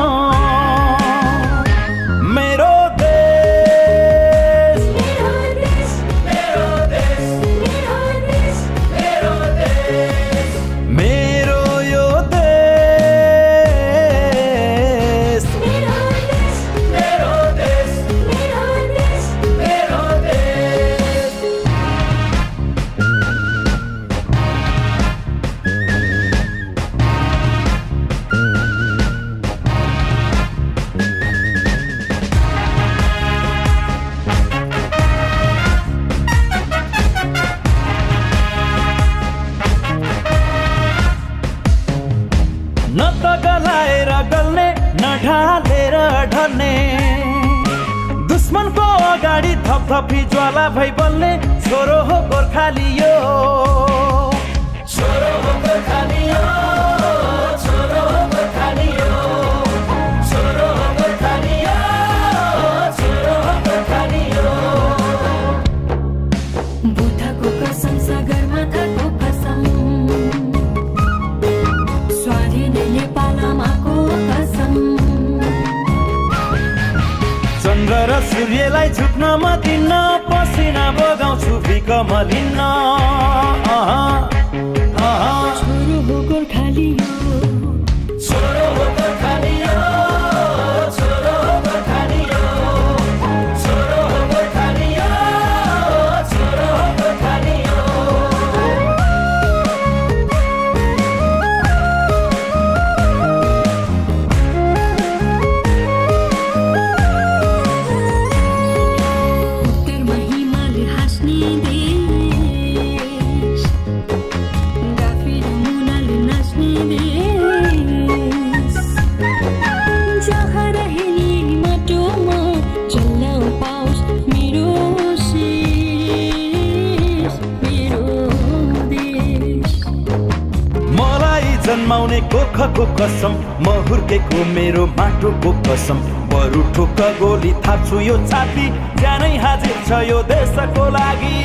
[131.76, 135.98] गोखको कसम म हुर्केको मेरो माटोको कसम।
[136.32, 138.68] बरु ठोक गोली थाप्छु यो छाती
[139.00, 141.36] ज्यानै हाजिर छ यो देशको लागि।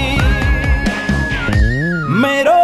[2.23, 2.59] मेरो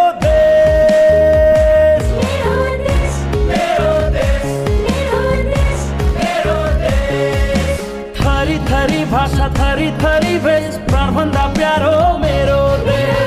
[8.17, 13.26] थरी थरी भाषा थरी थरी भेष प्राणभन्दा प्यारो मेरो देश।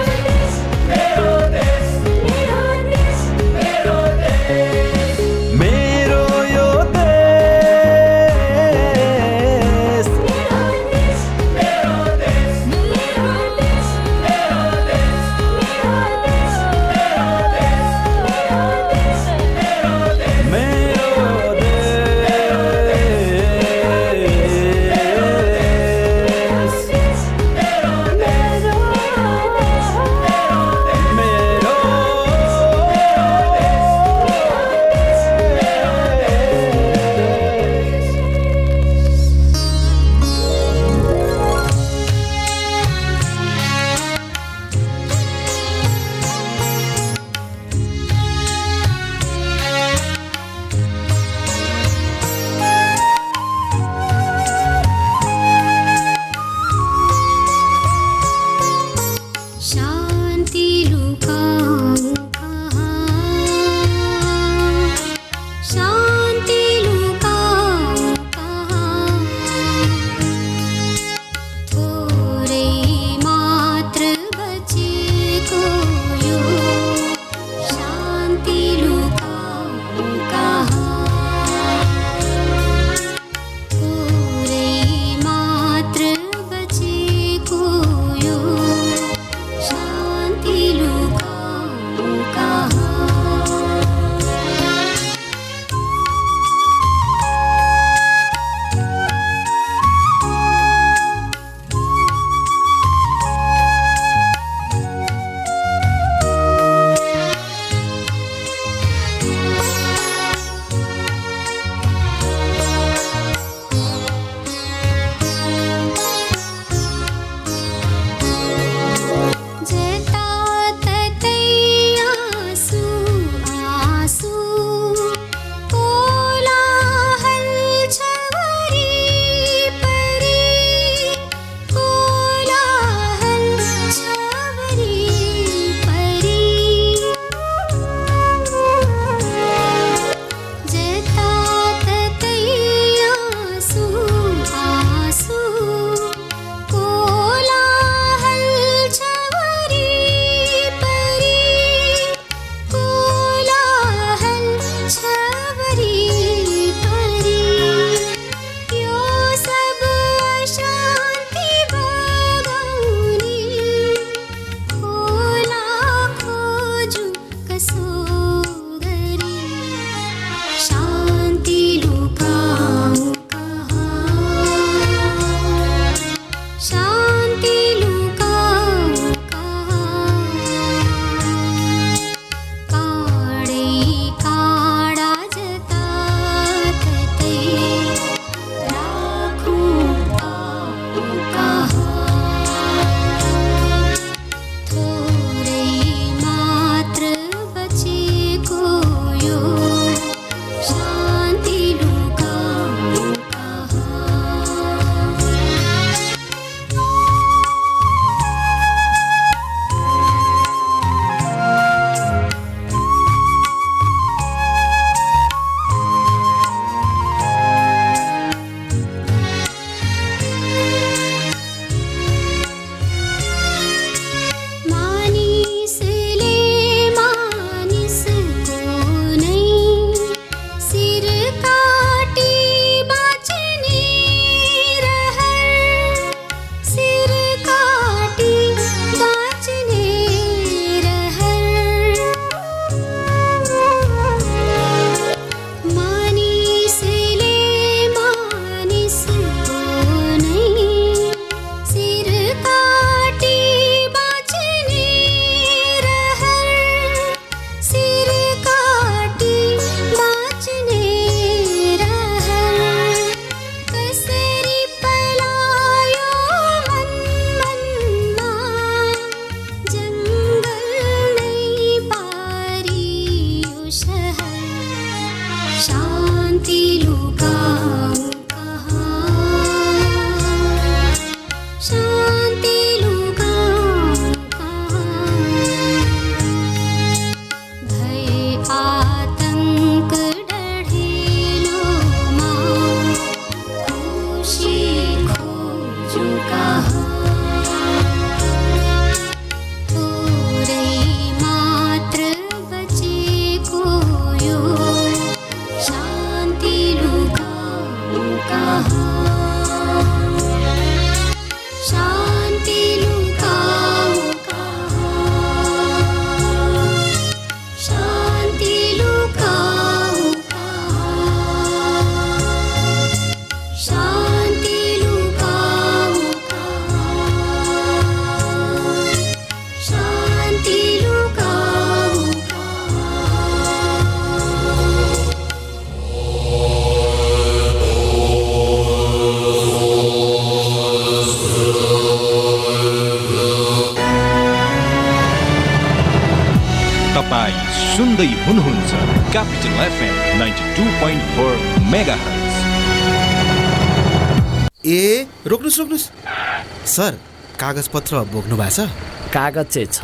[357.60, 358.72] कागज पत्र बोक्नु भएको छ?
[359.12, 359.84] कागज चाहिँ छ।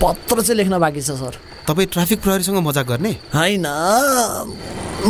[0.00, 1.36] पत्र चाहिँ लेख्न बाँकी छ सर।
[1.68, 3.12] तपाईँ ट्राफिक प्रहरीसँग मजाक गर्ने?
[3.36, 3.66] होइन।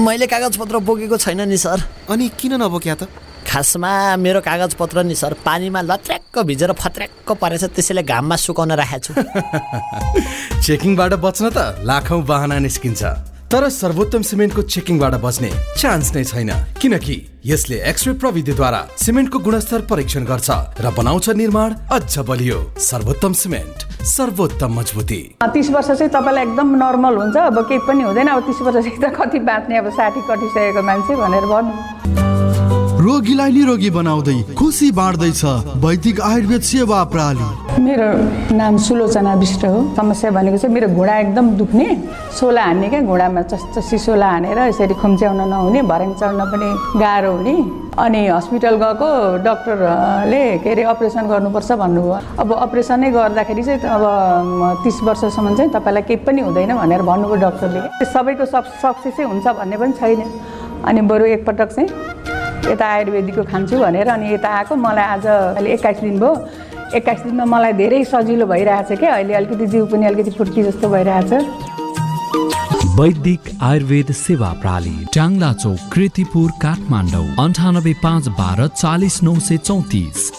[0.02, 1.78] मैले कागज पत्र बोकेको छैन नि सर।
[2.10, 3.06] अनि किन नबोक्या त?
[3.47, 9.14] खासमा मेरो कागज पत्र नि सर पानीमा लत्र्याक्क भिजेर फत्र्याक्क परेछ त्यसैले घाममा सुकाउन राखेको
[9.14, 9.14] छु।
[10.66, 13.02] चेकिङबाट बच्न त लाखौँ बाहना निस्किन्छ।
[13.47, 16.51] तर सर्वोत्तम सिमेन्टको चेकिङबाट बच्ने चान्स नै छैन।
[16.81, 17.15] किनकि
[17.47, 20.51] यसले एक्सरे प्रविधिद्वारा सिमेन्टको गुणस्तर परीक्षण गर्छ
[20.81, 27.16] र बनाउँछ निर्माण अझ बलियो। सर्वोत्तम सिमेन्ट सर्वोत्तम मजबुती। तिस वर्ष चाहिँ तपाईँलाई एकदम नर्मल
[27.16, 31.16] हुन्छ। अब केही पनि हुँदैन। अब तिस वर्षदेखि त कति बाँच्ने अब साठी कटिसकेको मान्छे
[31.20, 31.74] भनेर भन्नु।
[33.05, 35.44] रोगीलाई निरोगी बनाउँदै खुसी बाँड्दैछ।
[35.85, 37.48] वैदिक आयुर्वेद सेवा प्रणाली
[37.81, 38.07] मेरो
[38.57, 41.86] नाम सुलोचना विष्ट हो। समस्या भनेको चाहिँ मेरो घुँडा एकदम दुख्ने
[42.39, 46.69] सोला हान्ने क्या घुँडामा चस्चसी सोला हानेर यसरी खुम्च्याउन नहुने भर्याङ चढ्न पनि
[47.01, 47.55] गाह्रो हुने।
[47.97, 49.09] अनि हस्पिटल गएको
[49.44, 54.05] डक्टरले के अरे अपरेसन गर्नुपर्छ भन्नुभयो। अब अपरेसनै गर्दाखेरि चाहिँ अब
[54.85, 57.81] तिस वर्षसम्म चाहिँ तपाईँलाई केही पनि हुँदैन भनेर भन्नुभयो डक्टरले।
[58.12, 60.20] सबैको सब सक्सेसै हुन्छ भन्ने पनि छैन।
[60.85, 61.89] अनि बरु एकपटक चाहिँ
[62.70, 66.32] यता आयुर्वेदिकको खान्छु भनेर अनि यता आएको। मलाई आज अहिले एक्काइस दिन भयो।
[66.94, 71.32] एक्काइस दिनमा मलाई धेरै सजिलो भइरहेछ क्या। अहिले अलिकति जिउ पनि अलिकति फुर्की जस्तो भइरहेछ।
[72.90, 80.30] वैदिक आयुर्वेद सेवा प्रणाली ट्याङ्ला चौक कृतिपुर काठमाडौँ। अन्ठानब्बे पाँच बाह्र चालिस नौ सय चौतिस।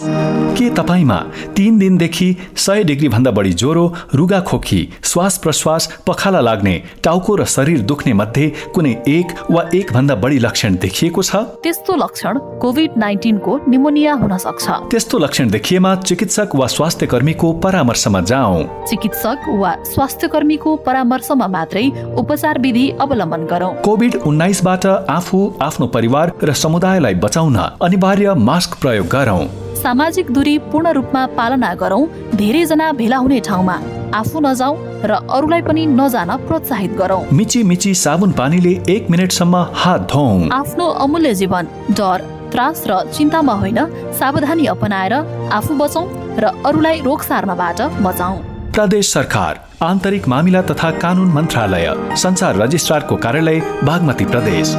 [0.58, 1.18] के तपाईँमा
[1.56, 7.46] तिन दिनदेखि सय डिग्री भन्दा बढी ज्वरो रुगा खोकी श्वास प्रश्वास पखाला लाग्ने टाउको र
[7.46, 11.36] शरीर दुख्ने मध्ये कुनै एक वा एक भन्दा बढी लक्षण देखिएको छ?
[11.64, 18.22] त्यस्तो लक्षण कोभिड नाइन्टिनको निमोनिया हुन सक्छ। त्यस्तो लक्षण देखिएमा चिकित्सक वा स्वास्थ्य कर्मीको परामर्शमा
[18.28, 21.88] जाउँ चिकित्सक वा स्वास्थ्य कर्मीको परामर्शमा मात्रै
[22.20, 29.08] उपचार विधि अवलम्बन गरौँ। कोभिड उन्नाइसबाट आफू आफ्नो परिवार र समुदायलाई बचाउन अनिवार्य मास्क प्रयोग
[29.08, 29.46] गरौँ।
[29.76, 33.78] सामाजिक दूरी पूर्ण रूपमा पालना गरौँ धेरैजना भेला हुने ठाउँमा
[34.16, 40.08] आफू नजाऊ र अरूलाई पनि नजान प्रोत्साहित गरौँ। मिची मिची साबुन पानीले एक मिनटसम्म हात
[40.12, 43.80] धौँ आफ्नो अमूल्य जीवन डर त्रास र चिन्तामा होइन
[44.20, 45.14] सावधानी अपनाएर
[45.54, 46.06] आफू बचौँ
[46.40, 48.38] र अरूलाई रोग सार्नबाट बचाउँ।
[48.74, 51.88] प्रदेश सरकार आन्तरिक मामिला तथा कानुन मन्त्रालय
[52.22, 54.74] संचार रजिस्ट्रारको कार्यालय बागमती प्रदेश।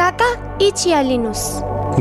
[0.00, 0.28] काका
[0.62, 1.44] यी चिया लिनुहोस्।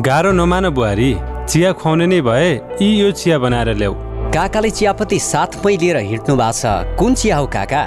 [0.08, 1.12] गाह्रो नमान बुहारी
[1.50, 2.50] चिया खुवाउने नै भए
[2.82, 3.94] यी यो चिया बनाएर ल्याऊ।
[4.36, 7.84] काकाले चियापत्ती साथमै लिएर हिँड्नु भएको छ। कुन चिया हो काका?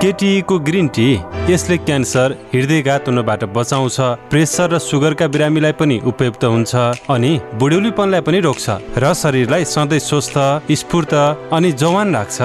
[0.00, 1.08] केटीको ग्रिन टी
[1.52, 4.00] यसले क्यान्सर हृदयघात हुनबाट बचाउँछ
[4.32, 6.72] प्रेसर र सुगरका बिरामीलाई पनि उपयुक्त हुन्छ
[7.12, 8.66] अनि बुढ्यौलीपनलाई पनि रोक्छ
[8.96, 10.36] र शरीरलाई सधैँ स्वस्थ
[10.80, 11.14] स्फूर्त
[11.52, 12.40] अनि जवान राख्छ।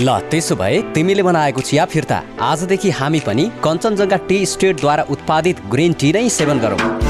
[0.00, 5.92] ल त्यसो भए तिमीले बनाएको चिया फिर्ता। आजदेखि हामी पनि कञ्चनजङ्घा टी स्टेटद्वारा उत्पादित ग्रिन
[6.00, 7.09] टी नै सेवन गरौँ।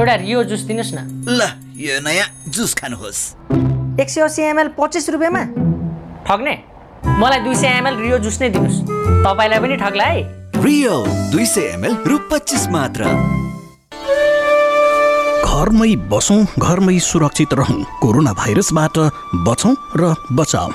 [0.00, 1.40] एउटा रियो जुस दिनुहोस् न। ल
[1.76, 3.20] यो नयाँ जुस खानुहोस्।
[4.00, 5.42] एक सय अस्सी एमएल पच्चिस रुपियाँमा?
[6.24, 6.54] ठग्ने?
[7.20, 8.80] मलाई दुई सय एमएल रियो जुस नै दिनुहोस्।
[9.24, 10.22] तपाईँलाई पनि ठग्ला है।
[10.56, 13.04] रियल दुई सय एमएल रु पच्चिस मात्र।
[15.44, 18.96] घरमै बसौँ घरमै सुरक्षित रहौँ। कोरोना भाइरसबाट
[19.44, 20.70] बचौँ र बचाऊ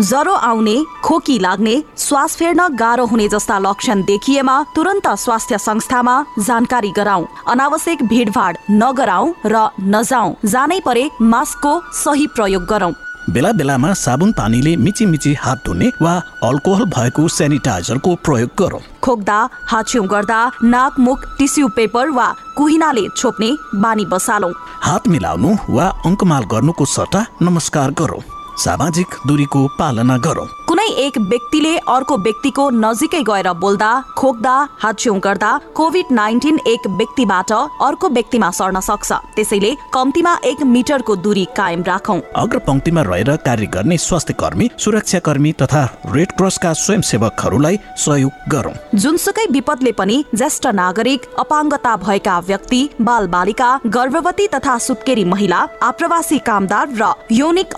[0.00, 6.90] ज्वरो आउने खोकी लाग्ने श्वास फेर्न गाह्रो हुने जस्ता लक्षण देखिएमा तुरन्त स्वास्थ्य संस्थामा जानकारी
[6.96, 12.92] गराउँ। अनावश्यक भिडभाड नगराउँ र नजाउँ। जानै परे मास्कको सही प्रयोग गरौँ।
[13.30, 16.14] बेला बेलामा साबुन पानीले मिची मिची हात धुने वा
[16.44, 23.52] अल्कोहल भएको सेनिटाइजरको प्रयोग गरौँ। खोक्दा हाछ्यौँ गर्दा नाक मुख टिस्यु पेपर वा कुहिनाले छोप्ने
[23.74, 28.22] बानी बसालौँ। हात मिलाउनु वा अङ्कमाल गर्नुको सट्टा नमस्कार गरौँ।
[28.58, 35.50] सामाजिक दूरीको पालना गरौँ। कुनै एक व्यक्तिले अर्को व्यक्तिको नजिकै गएर बोल्दा खोक्दा हाच्छ्यौँ गर्दा
[35.74, 42.20] कोभिड नाइन्टिन एक व्यक्तिबाट अर्को व्यक्तिमा सर्न सक्छ। त्यसैले कम्तीमा एक मिटरको दूरी कायम राखौँ।
[42.36, 48.74] अग्र पंक्तिमा रहेर कार्य गर्ने स्वास्थ्य कर्मी सुरक्षा कर्मी तथा रेड क्रसका स्वयंसेवकहरूलाई सहयोग गरौँ।
[48.94, 56.38] जुनसुकै विपदले पनि ज्येष्ठ नागरिक अपाङ्गता भएका व्यक्ति बाल बालिका गर्भवती तथा सुत्केरी महिला आप्रवासी
[56.44, 57.74] कामदार र यौनिक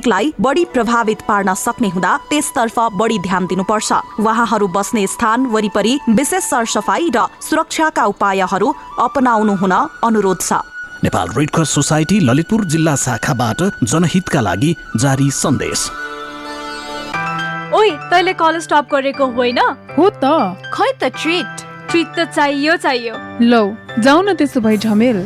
[0.00, 6.44] अल्पसंख्यकलाई बढी प्रभावित पार्न सक्ने हुँदा त्यसतर्फ बढी ध्यान दिनुपर्छ। उहाँहरू बस्ने स्थान वरिपरि विशेष
[6.44, 8.68] सरसफाई र सुरक्षाका उपायहरू
[8.98, 9.72] अपनाउनु हुन
[10.04, 10.52] अनुरोध छ।
[11.04, 15.90] Nepal red cross society Lalitpur जिल्ला शाखाबाट जनहितका लागि जारी सन्देश।
[17.74, 19.58] ओइ तैँले कलेज स्टप गरेको होइन?
[19.96, 20.24] हो त।
[20.72, 21.52] खै त ट्रिट?
[21.90, 23.64] ट्रिट त चाहियो चाहियो। लौ
[23.98, 25.18] जाउ न त्यसो भए झमेल।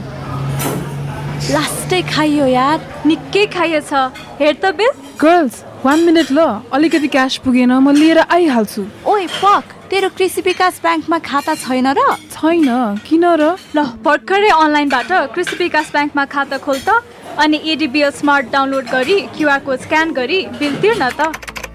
[1.44, 3.92] लास्टै खाइयो यार। निकै खाइएछ
[4.40, 5.54] हेर त बिल। गर्ल्स
[5.84, 6.40] वान मिनट ल।
[6.72, 12.00] अलिकति क्यास पुगेन म लिएर आइहाल्छु। ओइ पक। तेरो कृषि विकास ब्याङ्कमा खाता छैन र?
[12.32, 13.44] छैन। किन र?
[13.76, 17.04] ल भर्खरै अनलाइनबाट कृषि विकास ब्याङ्कमा खाता खोल त
[17.36, 21.53] अनि एडिबिएल स्मार्ट डाउनलोड गरी क्युआर कोड स्क्यान गरी बिल तिर्न त।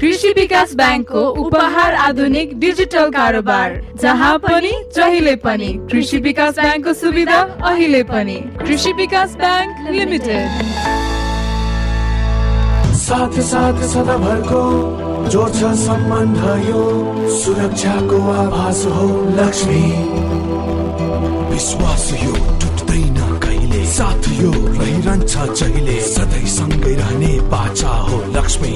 [0.00, 7.40] कृषि विकास ब्याङ्कको उपहार आधुनिक डिजिटल कारोबार जहाँ पनि जहिले पनि कृषि विकास ब्याङ्कको सुविधा
[7.64, 10.48] अहिले पनि। Krishi Bikas bank limited.
[12.94, 14.62] साथ साथ सदाभरको
[15.28, 16.84] जोड्छ सम्बन्ध यो
[17.30, 19.08] सुरक्षाको आभास हो
[19.40, 19.82] लक्ष्मी।
[21.54, 22.59] विश्वास यो।
[23.90, 28.74] साथ यो रहिरहन्छ जहिले। सधैँ सँगै रहने बाचा हो लक्ष्मी।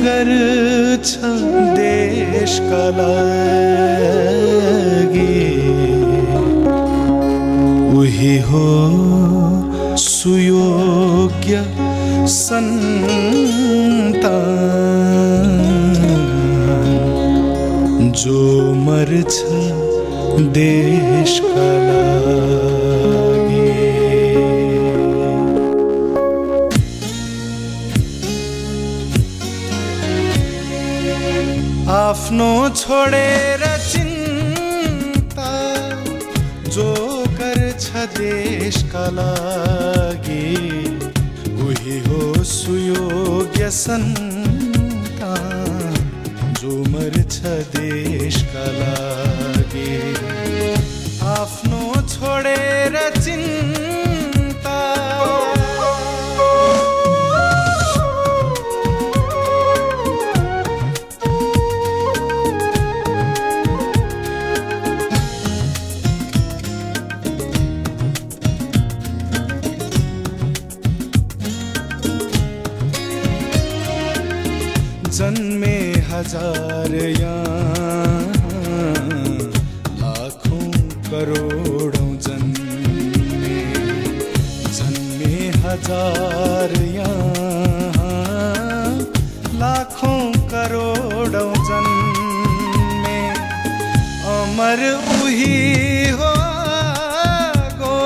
[0.04, 1.10] गर्छ।
[2.46, 3.62] लागि।
[7.98, 8.68] उही हो
[9.98, 11.54] सुयोग्य
[12.28, 12.92] सन्तान
[18.16, 18.42] जो
[18.74, 19.36] मर्छ
[20.40, 22.23] देशका लागि।
[32.14, 33.62] आफ्नो छोडेर
[33.92, 35.52] चिन्ता
[36.76, 36.90] जो
[37.40, 37.86] गर्छ
[38.18, 40.46] देशका लागि
[41.66, 42.22] उही हो
[42.52, 45.42] सुयोग्य सन्तान
[46.62, 47.36] जो मर्छ
[47.78, 49.90] देशका लागि।
[51.34, 51.82] आफ्नो
[52.14, 54.33] छोडेर चिन्ता
[76.24, 78.32] हज़ार यहाँ
[80.02, 80.68] लाखौं
[81.08, 83.58] करोडौँ जन्मे
[84.78, 85.34] जन्मे
[85.66, 86.72] हज़ार
[89.60, 90.24] लाखौं
[90.54, 93.20] करोडौँ जन्मे,
[94.36, 96.34] अमर उही हो
[97.84, 98.00] गो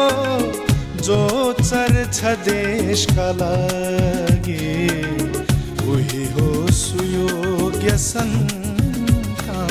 [1.06, 1.22] जो
[1.62, 2.20] चर्छ
[2.50, 4.66] देशका लागि।
[5.88, 9.62] उही हो सुयोग्य व्यसनका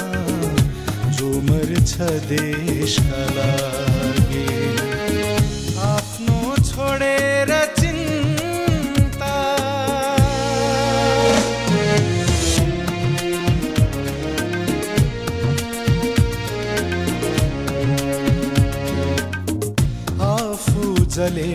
[1.16, 1.94] जो मर्छ
[2.28, 4.44] देशका लागि
[5.88, 6.38] आफ्नो
[6.68, 9.34] छोडेर चिन्ता।
[20.30, 21.50] आफू जले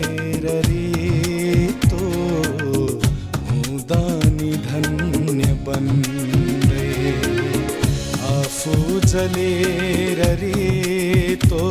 [9.12, 11.64] आफू जलेर रितो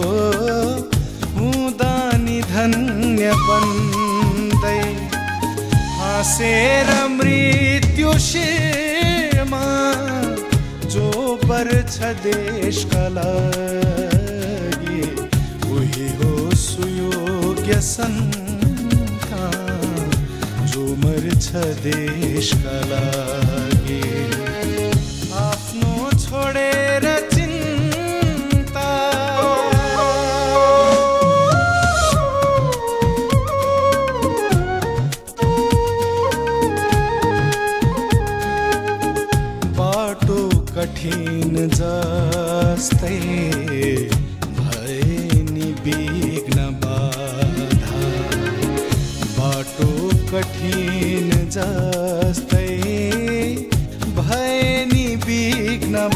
[1.36, 4.82] हुँदा नि धन्य बन्दै।
[5.98, 9.66] हाँसेर मृत्यु शिरमा
[10.86, 15.02] जो पर्छ देशका लागि
[15.72, 19.46] उही हो सुयोग्य सन्का
[20.74, 21.50] जो मर्छ
[21.86, 24.02] देशका लागि
[41.70, 43.20] जस्तै
[44.60, 45.02] भए
[45.50, 48.02] नि विघ्न बाधा।
[49.38, 49.90] बाटो
[50.32, 52.72] कठिन जस्तै
[54.20, 55.06] भए नि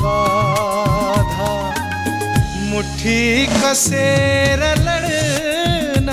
[0.01, 1.51] बाधा।
[2.69, 6.09] मुठी कसेर लड्न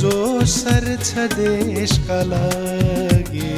[0.00, 0.16] जो
[0.46, 3.54] सर्छ देशका लागि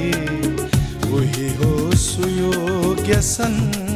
[1.12, 1.73] उही हो
[2.05, 3.91] सुयोग्य सन्का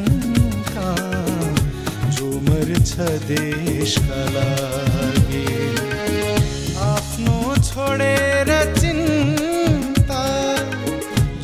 [2.96, 5.44] मर्छ देशका लागि।
[6.80, 8.48] आफ्नो छोडेर
[8.78, 10.22] चिन्ता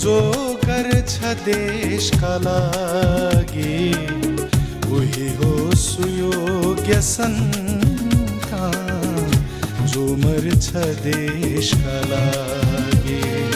[0.00, 0.16] जो
[0.64, 3.76] गर्छ देशका लागि।
[4.96, 8.66] उही हो सुयोग्य सन्का
[9.92, 10.68] जो मर्छ
[11.04, 13.51] देशका लागि।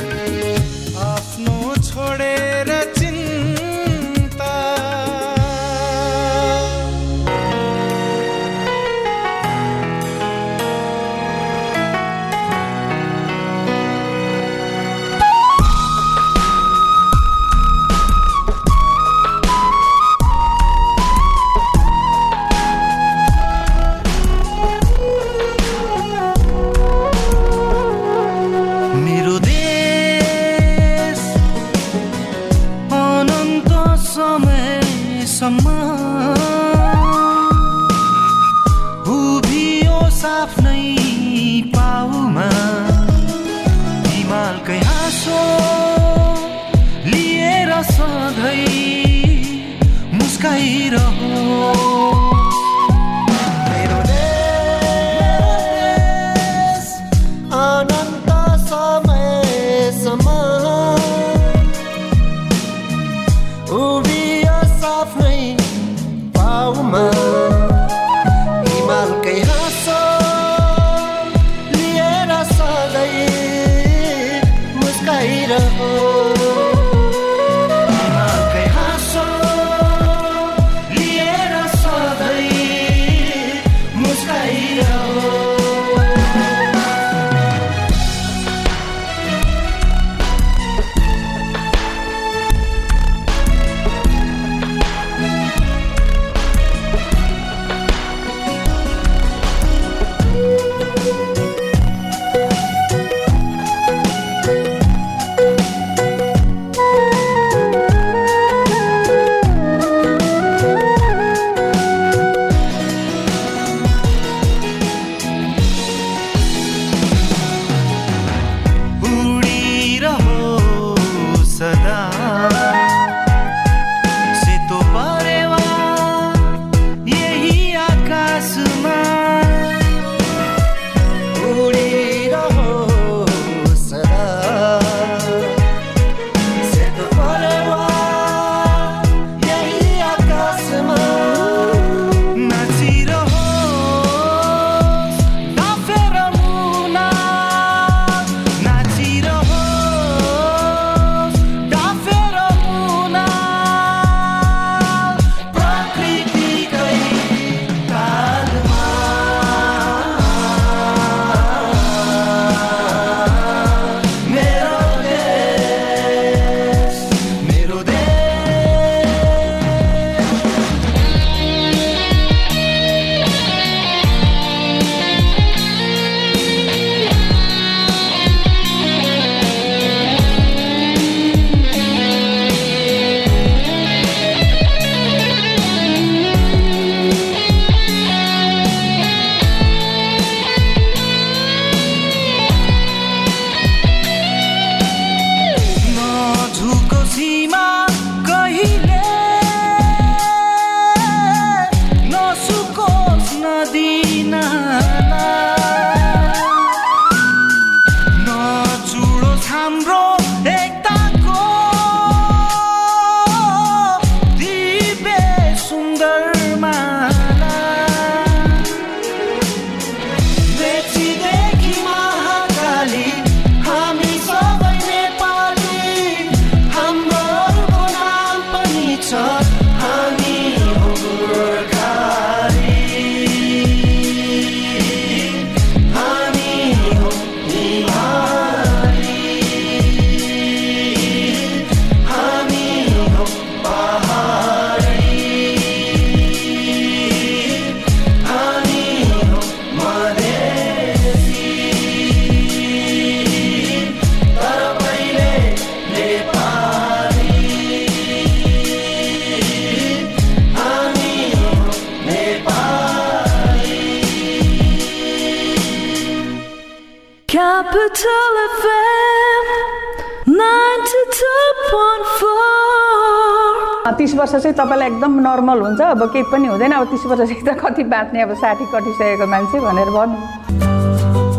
[275.57, 278.65] नर्मल हुन्छ। अब केही पनि हुँदैन। अब तिस वर्ष चाहिँ त कति बाँच्ने अब साठी
[278.73, 280.19] कटिसकेको मान्छे भनेर भन्नु।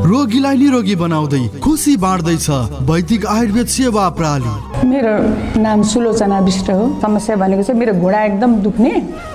[0.08, 2.50] रोगीलाई निरोगी बनाउँदै खुसी बाँड्दैछ
[2.90, 4.52] वैदिक आयुर्वेद सेवा प्रणाली
[4.88, 5.14] मेरो
[5.62, 8.94] नाम सुलोचना विष्ट हो। समस्या भनेको चाहिँ मेरो घुँडा एकदम दुख्ने।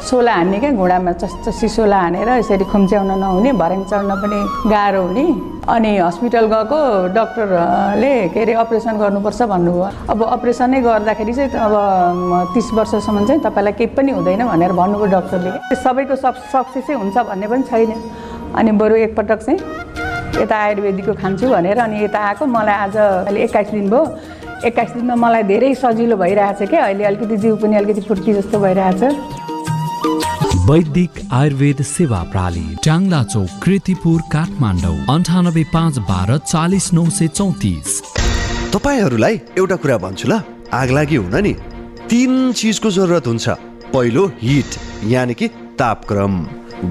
[0.08, 4.38] सोला हान्ने क्या घुँडामा चस्चसी सोला हानेर यसरी खुम्च्याउन नहुने भर्याङ चढ्न पनि
[4.70, 5.26] गाह्रो हुने।
[5.72, 6.78] अनि हस्पिटल गएको
[7.16, 13.72] डक्टरले के अरे अपरेसन गर्नुपर्छ भन्नुभयो। अब अपरेसनै गर्दाखेरि चाहिँ अब तिस वर्षसम्म चाहिँ तपाईँलाई
[13.80, 15.50] केही पनि हुँदैन भनेर भन्नुभयो डक्टरले।
[15.80, 17.90] सबैको सब सक्सेसै हुन्छ भन्ने पनि छैन।
[18.52, 19.58] अनि बरु एकपटक चाहिँ
[20.42, 24.02] यता आयुर्वेदिकको खान्छु भनेर अनि यता आएको। मलाई आज अहिले एक्काइस दिन भयो।
[24.68, 29.02] एक्काइस दिनमा मलाई धेरै सजिलो भइरहेछ क्या। अहिले अलिकति जिउ पनि अलिकति फुर्ती जस्तो भइरहेछ।
[30.62, 37.88] वैदिक आयुर्वेद सेवा प्रणाली ट्याङ्ला चौक कृतिपुर काठमाडौँ अन्ठानब्बे पाँच बाह्र चालिस नौ सय चौतिस।
[38.74, 40.38] तपाईँहरूलाई एउटा कुरा भन्छु ल
[40.72, 41.52] आगलागी हुन नि।
[42.10, 43.48] तिन चिजको जरुरत हुन्छ।
[43.94, 44.70] पहिलो हिट
[45.10, 45.48] यानि कि
[45.78, 46.34] तापक्रम।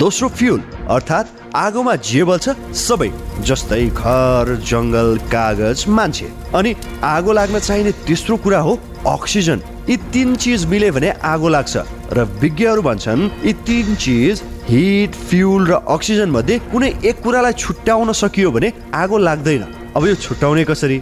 [0.03, 0.61] दोस्रो फ्युल
[0.91, 3.10] अर्थात् आगोमा जे बल्छ सबै
[3.48, 6.76] जस्तै घर जङ्गल कागज मान्छे। अनि
[7.15, 8.80] आगो लाग्न चाहिने तेस्रो कुरा हो
[9.15, 9.61] अक्सिजन।
[9.91, 11.77] यी तिन चिज मिले भने आगो लाग्छ।
[12.15, 18.11] र विज्ञहरू भन्छन् यी तिन चिज हिट फ्युल र अक्सिजन मध्ये कुनै एक कुरालाई छुट्याउन
[18.15, 19.63] सकियो भने आगो लाग्दैन।
[19.95, 21.01] अब यो छुट्याउने कसरी?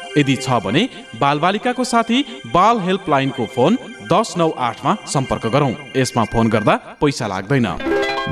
[0.17, 0.87] यदि छ भने
[1.19, 2.23] बालबालिकाको साथी
[2.53, 3.77] बाल हेल्पलाइनको फोन
[4.11, 7.67] दस नौ आठमा सम्पर्क गरौँ। यसमा फोन गर्दा पैसा लाग्दैन।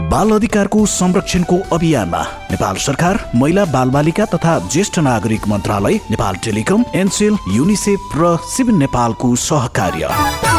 [0.09, 7.37] बाल अधिकारको संरक्षणको अभियानमा नेपाल सरकार महिला बालबालिका तथा ज्येष्ठ नागरिक मन्त्रालय नेपाल टेलिकम एनसेल
[7.51, 10.58] युनिसेफ र सिभिल नेपालको सहकार्य।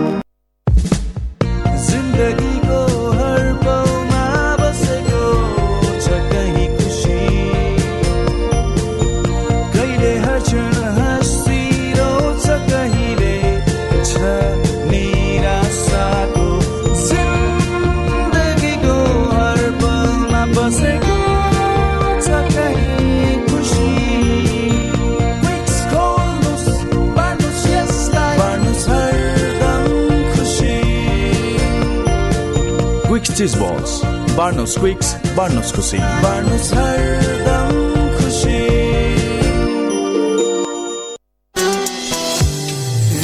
[33.41, 33.93] चिज बल्स
[34.37, 35.07] बार्नुहोस् क्विक्स
[35.37, 37.73] बार्नुहोस् खुसी बाँड्नुहोस् हरदम
[38.17, 38.59] खुसी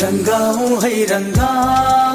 [0.01, 2.06] रङ्गाउँ है रङ्गाउँ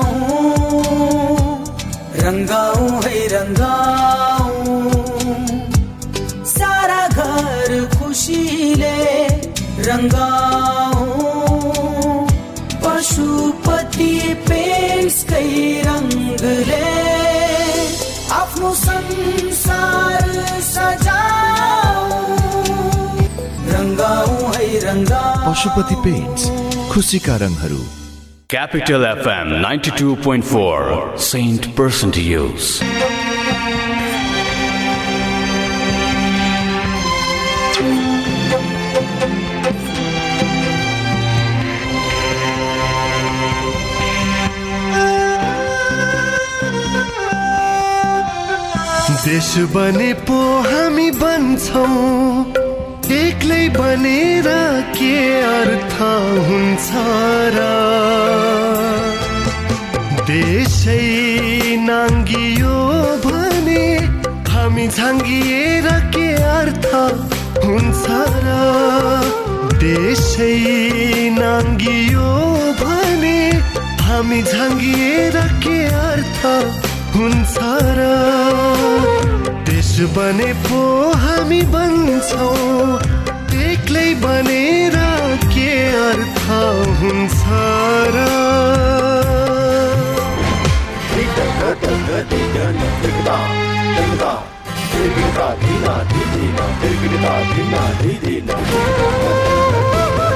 [19.13, 20.03] संसार
[25.47, 26.49] पशुपति पेन्ट्स
[26.93, 27.83] खुसीका रङहरू
[28.53, 32.67] Capital FM 92.4 Saint Person to Use.
[49.25, 51.87] देश बने पो हामी बन्छौँ।
[53.19, 54.49] एक्लै बनेर
[54.99, 55.15] के
[55.51, 55.95] अर्थ
[56.49, 56.89] हुन्छ
[57.55, 57.67] र?
[60.31, 60.99] देशै
[61.87, 62.75] नाङ्गियो
[63.27, 63.85] भने
[64.51, 66.29] हामी झाङ्गिएर के
[66.59, 66.91] अर्थ
[67.65, 68.05] हुन्छ
[68.45, 68.59] र?
[69.87, 70.55] देशै
[71.39, 72.31] नाङ्गियो
[72.83, 73.41] भने
[74.07, 76.82] हामी झाङ्गिएर के अर्थ
[77.15, 77.59] हुन्छ
[77.97, 78.11] र
[79.71, 80.81] देश बने पो
[81.25, 83.01] हामी बन्छौँ।
[83.73, 84.97] एक्लै बनेर
[85.55, 85.71] के
[86.09, 86.41] अर्थ
[87.01, 87.43] हुन्छ
[88.15, 88.33] र?
[99.83, 100.32] संसारमा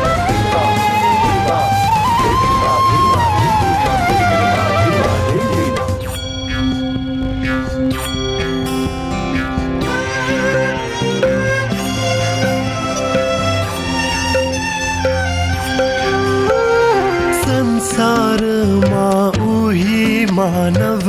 [20.46, 21.06] मानव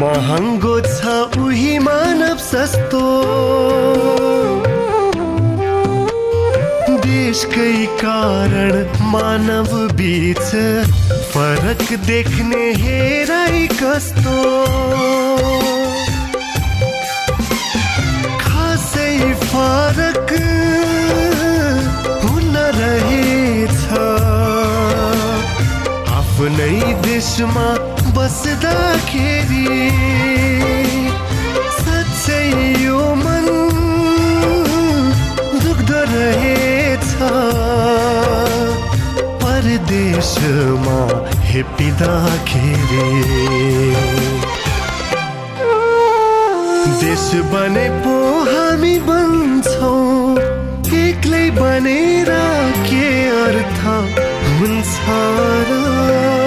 [0.00, 3.00] महँगो छ उही मानव सस्तो।
[7.04, 8.72] देशकै कारण
[9.12, 10.48] मानव बीच
[11.34, 14.36] फरक देख्ने हेराइ कस्तो।
[18.40, 19.12] खासै
[19.44, 20.36] फरक
[22.24, 23.82] हुन रहेछ।
[26.18, 26.76] आफ्नै
[27.08, 27.68] देशमा
[28.24, 29.64] बस्दाखेरि
[31.78, 32.44] साँच्चै
[32.82, 33.48] यो मन
[35.64, 37.10] दुख्दो रहेछ।
[39.42, 40.96] परदेशमा
[41.50, 43.10] हेपिँदाखेरि
[47.02, 48.16] देश बने पो
[48.48, 50.08] हामी बन्छौँ
[51.04, 52.32] एक्लै बनेर
[52.88, 53.06] के
[53.44, 53.84] अर्थ
[54.56, 54.96] हुन्छ
[55.68, 56.43] र?